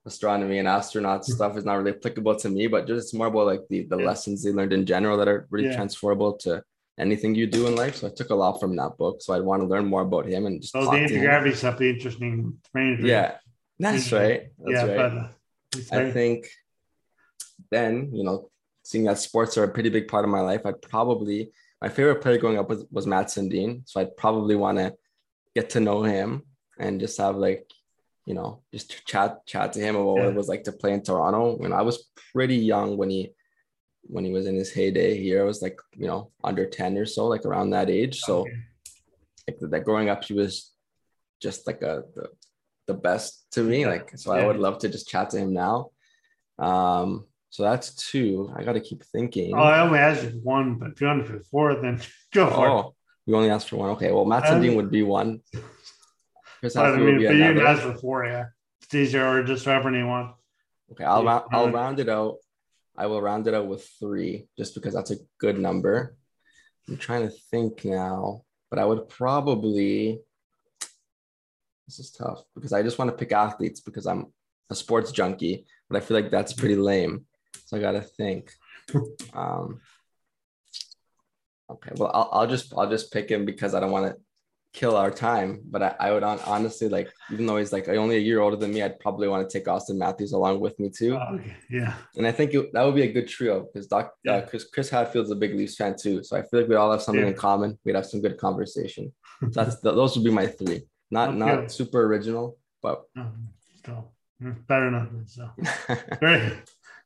astronomy 0.06 0.60
and 0.60 0.68
astronaut 0.68 1.22
mm-hmm. 1.22 1.34
stuff 1.34 1.58
is 1.58 1.66
not 1.66 1.76
really 1.76 1.96
applicable 1.98 2.36
to 2.36 2.50
me, 2.50 2.68
but 2.68 2.88
just 2.88 3.06
it's 3.06 3.14
more 3.14 3.28
about 3.28 3.46
like 3.46 3.62
the 3.70 3.84
the 3.84 3.98
Yeah. 3.98 4.06
lessons 4.06 4.44
they 4.44 4.52
learned 4.52 4.74
in 4.74 4.86
general 4.86 5.18
that 5.18 5.28
are 5.28 5.48
really 5.50 5.68
Yeah. 5.68 5.76
transferable 5.76 6.34
to 6.46 6.64
anything 7.00 7.34
you 7.36 7.48
do 7.48 7.68
in 7.68 7.76
life. 7.76 7.96
So 7.98 8.08
I 8.08 8.12
took 8.12 8.30
a 8.30 8.36
lot 8.36 8.60
from 8.60 8.76
that 8.76 8.98
book. 8.98 9.22
So 9.22 9.34
I'd 9.34 9.42
want 9.42 9.62
to 9.64 9.68
learn 9.68 9.86
more 9.86 10.02
about 10.02 10.26
him 10.28 10.46
and 10.46 10.62
just 10.62 10.74
talk 10.74 10.92
the 10.92 11.00
anti-gravity 11.00 11.56
stuff 11.56 11.80
be 11.80 11.90
interesting. 11.90 12.60
Yeah, 12.76 13.38
that's 13.80 14.12
right. 14.12 14.50
That's 14.60 14.88
yeah, 14.88 14.94
right. 14.94 15.30
but 15.90 15.98
I 15.98 16.12
think 16.12 16.50
then, 17.72 18.12
you 18.14 18.24
know, 18.24 18.50
seeing 18.84 19.06
that 19.06 19.18
sports 19.18 19.58
are 19.58 19.64
a 19.64 19.74
pretty 19.74 19.90
big 19.90 20.08
part 20.08 20.26
of 20.26 20.32
my 20.32 20.42
life, 20.42 20.66
I'd 20.66 20.82
probably 20.82 21.52
my 21.82 21.90
favorite 21.90 22.22
player 22.22 22.38
growing 22.38 22.58
up 22.58 22.70
was, 22.70 22.86
was 22.92 23.08
Mats 23.08 23.36
Sundin. 23.36 23.82
So 23.86 24.00
I'd 24.00 24.16
probably 24.16 24.56
want 24.56 24.78
to 24.78 24.94
get 25.56 25.72
to 25.72 25.80
know 25.80 26.04
him 26.04 26.44
and 26.80 27.00
just 27.00 27.18
have 27.18 27.36
like, 27.36 27.70
you 28.26 28.34
know, 28.34 28.62
just 28.72 29.06
chat 29.06 29.46
chat 29.46 29.74
to 29.74 29.80
him 29.80 29.96
about 29.96 30.18
what 30.18 30.28
it 30.30 30.34
was 30.34 30.48
like 30.48 30.64
to 30.64 30.72
play 30.72 30.94
in 30.94 31.02
Toronto. 31.04 31.56
When 31.58 31.74
I 31.74 31.82
was 31.82 32.10
pretty 32.32 32.56
young 32.56 32.98
when 32.98 33.10
he 33.10 33.32
when 34.04 34.26
he 34.26 34.32
was 34.32 34.48
in 34.48 34.56
his 34.56 34.72
heyday 34.72 35.18
here, 35.22 35.42
I 35.42 35.46
was 35.46 35.62
like, 35.62 35.80
you 35.96 36.08
know, 36.08 36.32
under 36.44 36.66
10 36.66 36.98
or 36.98 37.06
so, 37.06 37.28
like 37.28 37.46
around 37.46 37.70
that 37.72 37.90
age. 37.90 38.22
So 38.22 38.40
Okay. 38.40 38.58
like 39.48 39.72
that 39.72 39.86
growing 39.86 40.10
up, 40.10 40.24
he 40.24 40.34
was 40.34 40.72
just 41.42 41.68
like 41.68 41.82
a 41.82 42.04
the, 42.16 42.30
the 42.88 42.94
best 42.94 43.46
to 43.52 43.64
me. 43.64 43.86
Like 43.86 44.12
so 44.16 44.32
I 44.32 44.46
would 44.46 44.58
love 44.58 44.80
to 44.80 44.90
just 44.90 45.08
chat 45.08 45.30
to 45.32 45.38
him 45.38 45.54
now. 45.54 45.92
Um, 46.60 47.26
so 47.50 47.64
that's 47.64 47.94
two. 47.96 48.52
I 48.56 48.64
gotta 48.64 48.80
keep 48.82 49.04
thinking. 49.04 49.54
Oh, 49.56 49.64
I 49.64 49.80
only 49.80 50.00
asked 50.00 50.24
you 50.24 50.40
one, 50.44 50.76
but 50.76 50.92
if 50.92 51.02
you 51.02 51.08
want 51.08 51.28
to 51.28 51.42
four, 51.52 51.76
then 51.76 52.02
go 52.34 52.50
for 52.50 52.68
it. 52.68 52.72
Oh, 52.72 52.96
we 53.26 53.34
only 53.34 53.50
asked 53.50 53.70
for 53.70 53.78
one. 53.78 53.90
Okay, 53.92 54.12
well, 54.12 54.26
Mats 54.26 54.50
Um, 54.52 54.62
Sundin 54.62 54.76
would 54.76 54.92
be 54.92 55.04
one. 55.04 55.42
Chris 56.64 56.78
I 56.78 56.96
mean, 56.96 57.18
be 57.18 57.26
but 57.26 57.36
you 57.36 57.44
can 57.44 57.58
another. 57.58 57.68
ask 57.68 57.82
for 57.82 57.94
four, 57.96 58.26
yeah. 58.26 58.46
It's 58.82 58.96
easier 58.96 59.28
or 59.28 59.44
just 59.44 59.66
whatever 59.66 59.92
you 59.92 60.08
want. 60.08 60.34
Okay, 60.94 61.04
I'll 61.04 61.26
round, 61.26 61.44
I'll 61.52 61.70
round 61.70 62.00
it 62.00 62.08
out. 62.08 62.38
I 62.96 63.08
will 63.08 63.22
round 63.22 63.48
it 63.48 63.54
out 63.54 63.68
with 63.68 63.86
three, 64.00 64.48
just 64.58 64.74
because 64.74 64.94
that's 64.94 65.12
a 65.12 65.18
good 65.40 65.60
number. 65.60 66.16
I'm 66.88 66.96
trying 66.96 67.24
to 67.24 67.36
think 67.52 67.84
now, 67.84 68.46
but 68.70 68.80
I 68.80 68.86
would 68.86 69.10
probably. 69.10 70.22
This 71.86 72.00
is 72.00 72.12
tough 72.12 72.46
because 72.56 72.72
I 72.72 72.82
just 72.82 72.98
want 72.98 73.12
to 73.12 73.18
pick 73.18 73.34
athletes 73.34 73.82
because 73.82 74.08
I'm 74.08 74.28
a 74.70 74.76
sports 74.76 75.12
junkie, 75.12 75.66
but 75.90 75.98
I 75.98 76.00
feel 76.00 76.16
like 76.16 76.32
that's 76.32 76.54
pretty 76.54 76.78
lame. 76.78 77.26
So 77.66 77.76
I 77.76 77.82
gotta 77.82 78.02
think. 78.02 78.54
Um, 79.34 79.82
okay, 81.70 81.92
well, 81.96 82.12
I'll, 82.14 82.30
I'll 82.32 82.48
just 82.48 82.74
I'll 82.78 82.90
just 82.90 83.12
pick 83.12 83.30
him 83.30 83.44
because 83.44 83.74
I 83.74 83.82
don't 83.82 83.92
want 83.92 84.06
to 84.06 84.23
kill 84.74 84.96
our 84.98 85.12
time. 85.12 85.62
But 85.66 85.84
I, 85.84 85.96
I 86.00 86.12
would 86.12 86.24
on, 86.24 86.40
honestly 86.46 86.90
like, 86.90 87.12
even 87.32 87.46
though 87.46 87.58
he's 87.58 87.72
like 87.72 87.88
only 87.88 88.16
a 88.18 88.20
year 88.20 88.42
older 88.42 88.56
than 88.58 88.74
me, 88.74 88.82
I'd 88.82 89.00
probably 89.00 89.28
want 89.28 89.48
to 89.48 89.54
take 89.58 89.68
Auston 89.68 89.98
Matthews 89.98 90.32
along 90.34 90.60
with 90.60 90.80
me 90.80 90.90
too. 90.90 91.16
Oh, 91.16 91.36
okay. 91.36 91.56
Yeah. 91.70 91.94
And 92.18 92.26
I 92.26 92.32
think 92.32 92.54
it, 92.54 92.74
that 92.74 92.84
would 92.84 92.96
be 92.96 93.04
a 93.04 93.12
good 93.12 93.28
trio 93.28 93.62
because 93.62 93.88
Doc 93.88 94.14
Yeah. 94.24 94.34
uh, 94.38 94.48
Chris 94.48 94.66
Chris 94.66 94.90
Hadfield's 94.90 95.32
a 95.32 95.36
big 95.36 95.56
Leafs 95.56 95.76
fan 95.76 95.96
too. 95.96 96.24
So 96.24 96.36
I 96.38 96.42
feel 96.42 96.62
like 96.62 96.70
we 96.70 96.76
all 96.76 96.92
have 96.92 97.02
something 97.04 97.24
Yeah. 97.24 97.30
in 97.32 97.36
common. 97.36 97.78
We'd 97.86 97.96
have 97.96 98.06
some 98.08 98.22
good 98.22 98.38
conversation. 98.38 99.14
So 99.42 99.48
that's 99.64 99.80
th- 99.82 99.96
those 99.96 100.16
would 100.16 100.26
be 100.26 100.32
my 100.32 100.48
three. 100.48 100.82
Not 101.12 101.30
Okay. 101.30 101.38
not 101.38 101.72
super 101.72 102.02
original, 102.04 102.58
but 102.82 103.04
Um, 103.16 103.50
so 103.86 104.10
mm, 104.42 104.66
better 104.66 104.88
enough. 104.88 105.10
So 105.28 105.50
great. 106.20 106.52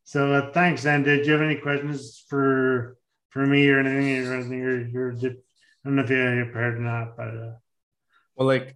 So 0.06 0.32
uh, 0.34 0.52
thanks. 0.54 0.86
And 0.86 1.04
did 1.04 1.26
you 1.26 1.34
have 1.34 1.42
any 1.42 1.56
questions 1.58 2.24
for 2.30 2.98
for 3.32 3.46
me 3.46 3.68
or 3.70 3.80
anything 3.82 4.26
or 4.26 4.34
anything? 4.36 4.62
Or 4.64 4.80
you're 4.88 5.12
I 5.88 5.90
don't 5.90 5.96
know 5.96 6.04
if 6.04 6.10
you 6.10 6.18
have 6.18 6.54
heard 6.54 6.76
or 6.76 6.82
not, 6.82 7.16
but 7.16 7.28
uh, 7.30 7.54
well, 8.36 8.46
like 8.46 8.76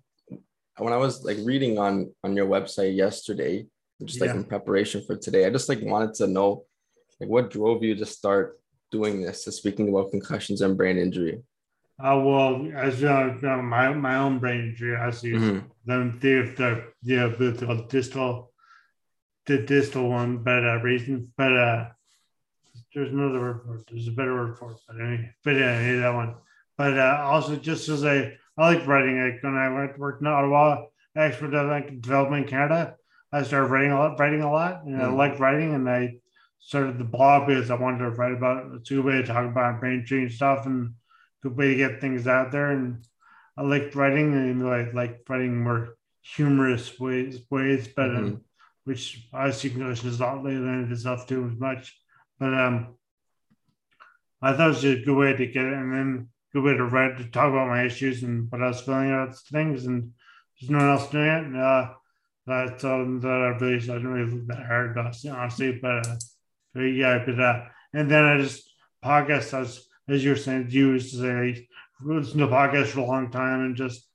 when 0.78 0.94
I 0.94 0.96
was 0.96 1.26
like 1.26 1.40
reading 1.44 1.78
on 1.78 2.16
on 2.24 2.38
your 2.38 2.48
website 2.48 2.96
yesterday, 2.96 3.68
just 4.02 4.22
like 4.22 4.30
Yeah. 4.30 4.38
in 4.38 4.46
preparation 4.46 5.04
for 5.04 5.18
today, 5.18 5.46
I 5.46 5.50
just 5.50 5.68
like 5.68 5.82
wanted 5.82 6.14
to 6.24 6.28
know 6.28 6.64
like 7.20 7.30
what 7.30 7.52
drove 7.52 7.84
you 7.84 7.96
to 7.96 8.06
start 8.06 8.62
doing 8.92 9.22
this. 9.22 9.44
So 9.44 9.52
speaking 9.52 9.90
about 9.90 10.12
concussions 10.12 10.62
and 10.62 10.78
brain 10.78 10.98
injury. 10.98 11.44
uh, 12.00 12.16
well, 12.24 12.72
as 12.78 13.02
you 13.02 13.10
know, 13.10 13.62
my 13.62 13.92
my 13.92 14.16
own 14.16 14.40
brain 14.40 14.70
injury, 14.70 14.96
I 14.96 15.12
see 15.12 15.34
them 15.84 16.18
the 16.22 16.34
the 16.56 16.70
yeah 17.04 17.28
the, 17.28 17.52
the 17.52 17.86
distal 17.90 18.54
the 19.48 19.58
distal 19.58 20.08
one, 20.08 20.38
but 20.48 20.64
uh, 20.64 20.80
reason, 20.80 21.34
but 21.36 21.52
uh, 21.52 21.90
there's 22.96 23.12
another 23.12 23.42
word 23.42 23.60
for 23.66 23.76
it. 23.76 23.84
There's 23.92 24.08
a 24.08 24.12
better 24.12 24.34
word 24.34 24.58
for 24.58 24.72
it, 24.72 24.80
but 24.88 24.96
anyway, 24.96 25.36
but 25.44 25.56
yeah, 25.58 25.76
yeah, 25.82 26.00
that 26.04 26.16
one. 26.16 26.36
But 26.82 26.98
uh, 26.98 27.22
also 27.26 27.58
just 27.58 27.90
as 27.90 28.04
I 28.04 28.34
I 28.58 28.74
like 28.74 28.88
writing. 28.88 29.22
Like 29.22 29.44
when 29.44 29.54
I 29.56 29.70
went 29.70 29.94
to 29.94 30.02
work 30.02 30.20
in 30.20 30.26
Ottawa, 30.26 30.86
Export 31.16 31.52
development 31.52 32.02
development 32.02 32.46
in 32.46 32.50
Canada, 32.50 32.96
I 33.32 33.44
started 33.44 33.68
writing 33.68 33.92
a 33.92 34.00
lot, 34.00 34.20
writing 34.20 34.42
a 34.42 34.52
lot, 34.52 34.86
and 34.86 35.00
I 35.00 35.06
Mhm. 35.06 35.16
liked 35.16 35.40
writing, 35.40 35.76
and 35.76 35.88
I 35.88 36.16
started 36.58 36.98
the 36.98 37.04
blog 37.04 37.46
because 37.46 37.70
I 37.70 37.76
wanted 37.76 38.00
to 38.00 38.10
write 38.10 38.32
about 38.32 38.74
it's 38.74 38.90
a 38.90 38.96
good 38.96 39.06
way 39.06 39.18
to 39.22 39.24
talk 39.28 39.46
about 39.46 39.80
brain 39.80 40.06
change 40.08 40.38
stuff, 40.38 40.66
and 40.66 40.96
good 41.44 41.56
way 41.56 41.68
to 41.68 41.76
get 41.76 42.02
things 42.02 42.26
out 42.26 42.52
there. 42.52 42.72
And 42.72 43.06
I 43.56 43.62
liked 43.62 43.94
writing, 43.94 44.34
and 44.34 44.68
I 44.68 44.90
like 44.92 45.22
writing 45.30 45.62
more 45.62 45.98
humorous 46.24 47.00
ways, 47.00 47.42
ways, 47.52 47.90
but 47.90 48.10
um, 48.10 48.26
Mhm. 48.26 48.42
which 48.86 49.30
obviously 49.32 49.70
concussion 49.70 50.10
is 50.10 50.20
not 50.20 50.42
limited 50.42 50.92
itself 50.92 51.28
to 51.28 51.46
as 51.46 51.60
much. 51.60 51.96
But 52.40 52.56
um, 52.56 52.96
I 54.42 54.54
thought 54.54 54.66
it 54.66 54.70
was 54.70 54.82
just 54.82 55.02
a 55.04 55.06
good 55.06 55.18
way 55.18 55.36
to 55.36 55.46
get 55.46 55.66
it, 55.66 55.74
and 55.74 55.94
then 55.94 56.30
good 56.54 56.64
way 56.64 56.74
to 56.76 56.86
write 56.86 57.18
to 57.18 57.26
talk 57.26 57.50
about 57.50 57.68
my 57.68 57.84
issues 57.86 58.24
and 58.24 58.52
what 58.52 58.62
I 58.62 58.68
was 58.68 58.82
feeling 58.82 59.12
about 59.12 59.38
things, 59.38 59.86
and 59.86 60.12
there's 60.60 60.70
no 60.70 60.78
one 60.80 60.90
else 60.90 61.10
doing 61.10 61.26
it. 61.26 61.44
And, 61.46 61.58
uh, 61.58 61.94
that's 62.48 62.84
um, 62.84 63.20
that 63.22 63.28
I 63.28 63.58
really 63.60 63.76
I 63.76 63.80
didn't 63.80 64.08
really 64.08 64.32
look 64.32 64.48
that 64.48 64.66
hard, 64.66 64.98
honestly. 64.98 65.80
But, 65.82 66.08
uh, 66.08 66.16
but 66.74 66.82
yeah, 66.82 67.24
but 67.26 67.40
uh, 67.40 67.66
and 67.94 68.10
then 68.10 68.24
I 68.24 68.38
just 68.42 68.70
podcast 69.04 69.54
as 69.60 69.86
as 70.10 70.24
you 70.24 70.32
were 70.32 70.36
saying, 70.36 70.68
you 70.70 70.94
used 70.94 71.12
to 71.12 71.22
say 71.22 71.68
listen 72.04 72.40
to 72.40 72.48
podcasts 72.48 72.88
for 72.88 73.02
a 73.02 73.06
long 73.06 73.30
time 73.30 73.62
and 73.62 73.76
just 73.76 74.08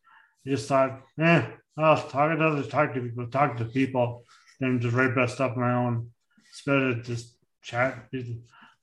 just 0.47 0.69
thought, 0.69 1.01
eh, 1.21 1.47
I'll 1.77 1.97
talk 1.97 2.37
to 2.37 2.45
others, 2.45 2.69
talk 2.69 2.95
to 2.95 3.01
people, 3.01 3.27
talk 3.29 3.57
to 3.57 3.65
people, 3.65 4.25
than 4.61 4.81
just 4.81 4.95
write 4.95 5.11
about 5.11 5.31
stuff 5.31 5.53
on 5.53 5.61
my 5.61 5.75
own. 5.75 6.11
It's 6.51 6.63
better 6.63 6.95
to 6.95 7.03
just 7.03 7.37
chat. 7.63 8.09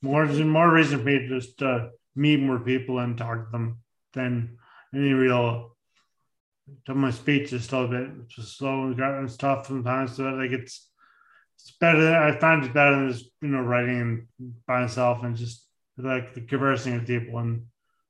More 0.01 0.25
more 0.25 0.71
reason 0.71 0.99
for 0.99 1.05
me 1.05 1.19
to 1.19 1.39
just 1.39 1.61
uh, 1.61 1.87
meet 2.15 2.39
more 2.39 2.59
people 2.59 2.99
and 2.99 3.17
talk 3.17 3.45
to 3.45 3.51
them 3.51 3.79
than 4.13 4.57
any 4.93 5.13
real. 5.13 5.75
To 6.85 6.95
my 6.95 7.11
speech 7.11 7.51
is 7.51 7.65
still 7.65 7.85
a 7.85 7.87
bit 7.89 8.27
just 8.29 8.57
slow 8.57 8.93
and 8.97 9.29
stuff 9.29 9.67
sometimes. 9.67 10.15
So 10.15 10.23
like 10.23 10.51
it's 10.51 10.89
it's 11.55 11.71
better. 11.79 12.15
I 12.15 12.37
find 12.39 12.63
it 12.63 12.73
better 12.73 12.95
than 12.95 13.11
just 13.11 13.25
you 13.41 13.49
know 13.49 13.61
writing 13.61 14.27
by 14.65 14.81
myself 14.81 15.23
and 15.23 15.35
just 15.35 15.67
like 15.97 16.33
the 16.33 16.41
conversing 16.41 16.93
with 16.93 17.07
people 17.07 17.39
and 17.39 17.65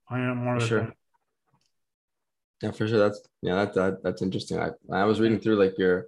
finding 0.08 0.30
out 0.30 0.38
more. 0.38 0.60
For 0.60 0.66
sure. 0.66 0.80
them. 0.82 0.94
Yeah, 2.62 2.72
for 2.72 2.88
sure. 2.88 3.00
That's 3.00 3.22
yeah, 3.42 3.56
that, 3.56 3.74
that 3.74 4.04
that's 4.04 4.22
interesting. 4.22 4.60
I 4.60 4.70
I 4.92 5.06
was 5.06 5.20
reading 5.20 5.39
through 5.39 5.56
like 5.56 5.78
your 5.78 6.08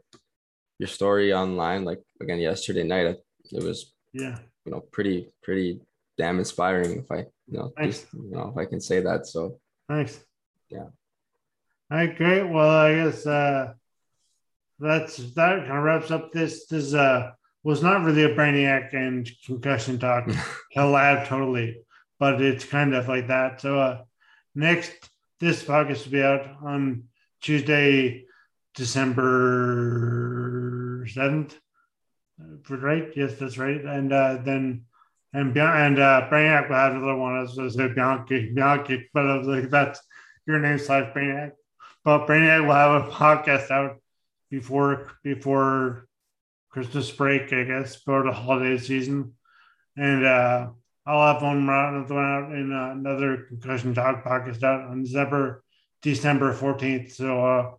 your 0.80 0.88
story 0.88 1.34
online, 1.34 1.84
like 1.84 2.02
again 2.22 2.40
yesterday 2.40 2.84
night. 2.84 3.18
It 3.52 3.64
was 3.64 3.94
Yeah. 4.14 4.38
you 4.66 4.72
know 4.72 4.82
pretty 4.92 5.30
pretty 5.44 5.82
damn 6.18 6.40
inspiring 6.40 7.00
if 7.00 7.12
I 7.12 7.26
you 7.48 7.58
know 7.58 7.72
Thanks. 7.78 8.02
just, 8.02 8.14
you 8.14 8.32
know 8.32 8.50
if 8.50 8.58
I 8.58 8.66
can 8.66 8.82
say 8.82 9.00
that. 9.02 9.28
So 9.28 9.60
Thanks. 9.88 10.20
Yeah. 10.70 10.88
All 11.92 11.98
right, 11.98 12.18
great. 12.18 12.50
Well, 12.50 12.70
I 12.70 12.96
guess 12.96 13.26
uh 13.28 13.74
that's 14.80 15.18
that 15.36 15.66
kind 15.66 15.78
of 15.78 15.84
wraps 15.84 16.12
up 16.12 16.32
this 16.32 16.66
this 16.68 16.94
uh 16.94 17.32
was 17.64 17.82
not 17.82 18.04
really 18.04 18.24
a 18.24 18.36
brainiac 18.36 18.94
and 18.94 19.30
concussion 19.46 19.98
talk 20.00 20.28
collab 20.76 21.28
totally, 21.28 21.80
but 22.20 22.42
it's 22.42 22.66
kind 22.66 22.94
of 22.96 23.08
like 23.08 23.28
that. 23.28 23.62
So 23.62 23.80
uh 23.80 24.02
next 24.56 25.10
this 25.40 25.64
podcast 25.64 26.06
will 26.06 26.12
be 26.14 26.24
out 26.24 26.48
on 26.64 27.04
Tuesday, 27.42 28.26
December 28.76 30.16
seventh. 31.08 31.56
Right? 32.70 33.08
Yes, 33.16 33.36
that's 33.40 33.58
right. 33.58 33.82
And 33.86 34.12
uh 34.12 34.40
then 34.44 34.86
and 35.36 35.58
and 35.58 36.00
uh 36.00 36.28
Brainiac 36.32 36.70
will 36.70 36.76
have 36.76 36.94
another 36.94 37.16
one. 37.16 37.36
I 37.36 37.42
was 37.42 37.76
Bianchi, 37.76 38.54
Bianchi, 38.54 39.10
but 39.14 39.30
I 39.30 39.38
was 39.38 39.48
like, 39.48 39.70
that's 39.70 40.00
your 40.48 40.60
name 40.60 40.80
slash 40.80 41.14
Brainiac. 41.14 41.52
But 42.06 42.26
Brainiac 42.26 42.66
will 42.66 42.74
have 42.74 43.04
a 43.04 43.12
podcast 43.12 43.70
out 43.70 43.98
before 44.50 45.12
before 45.24 46.08
Christmas 46.70 47.12
break, 47.12 47.52
I 47.52 47.64
guess, 47.66 47.96
for 47.98 48.24
the 48.24 48.32
holiday 48.32 48.78
season. 48.78 49.34
And 49.98 50.26
uh 50.26 50.70
I'll 51.06 51.34
have 51.34 51.44
one 51.44 51.70
out, 51.70 51.94
another 51.94 52.16
one 52.16 52.26
out 52.26 52.52
in 52.54 52.74
uh, 52.74 52.92
another 52.92 53.46
concussion 53.50 53.94
talk 53.94 54.24
podcast 54.24 54.64
out 54.64 54.90
on 54.90 55.04
December 55.04 55.64
December 56.02 56.54
14th. 56.54 57.12
So 57.12 57.46
uh 57.46 57.72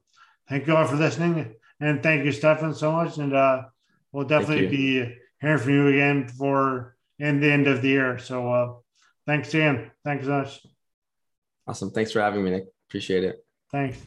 thank 0.48 0.66
you 0.66 0.76
all 0.76 0.86
for 0.86 0.96
listening. 0.96 1.54
And 1.80 2.02
thank 2.02 2.24
you, 2.24 2.32
Stefan, 2.32 2.74
so 2.74 2.92
much. 2.92 3.16
And 3.16 3.34
uh 3.34 3.62
we'll 4.12 4.26
definitely 4.26 4.66
be 4.66 5.16
hearing 5.40 5.58
from 5.58 5.72
you 5.72 5.88
again 5.88 6.28
for 6.28 6.95
in 7.18 7.40
the 7.40 7.50
end 7.50 7.66
of 7.66 7.80
the 7.82 7.88
year. 7.88 8.18
So 8.18 8.52
uh 8.52 8.74
thanks 9.26 9.50
Dan. 9.52 9.90
Thanks 10.04 10.24
so 10.26 10.38
much. 10.38 10.60
awesome. 11.66 11.90
Thanks 11.90 12.12
for 12.12 12.20
having 12.20 12.44
me, 12.44 12.50
Nick. 12.50 12.66
Appreciate 12.88 13.24
it. 13.24 13.44
Thanks. 13.72 13.98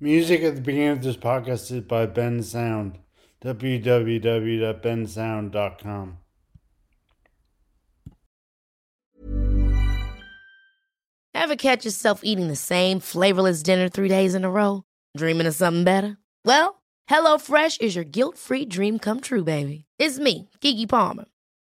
Music 0.00 0.42
at 0.42 0.54
the 0.56 0.60
beginning 0.60 0.88
of 0.88 1.02
this 1.02 1.16
podcast 1.16 1.70
is 1.70 1.80
by 1.82 2.06
Ben 2.06 2.42
Sound. 2.42 2.98
www.bensound.com. 3.44 6.18
Ever 11.34 11.56
catch 11.56 11.84
yourself 11.84 12.20
eating 12.22 12.48
the 12.48 12.56
same 12.56 13.00
flavorless 13.00 13.62
dinner 13.62 13.88
three 13.88 14.08
days 14.08 14.34
in 14.34 14.44
a 14.44 14.50
row? 14.50 14.84
Dreaming 15.16 15.46
of 15.46 15.54
something 15.54 15.84
better? 15.84 16.18
Well, 16.44 16.82
HelloFresh 17.10 17.80
is 17.80 17.96
your 17.96 18.04
guilt 18.04 18.38
free 18.38 18.64
dream 18.64 18.98
come 18.98 19.20
true, 19.20 19.44
baby. 19.44 19.86
It's 19.98 20.18
me, 20.18 20.48
Keke 20.60 20.88
Palmer. 20.88 21.24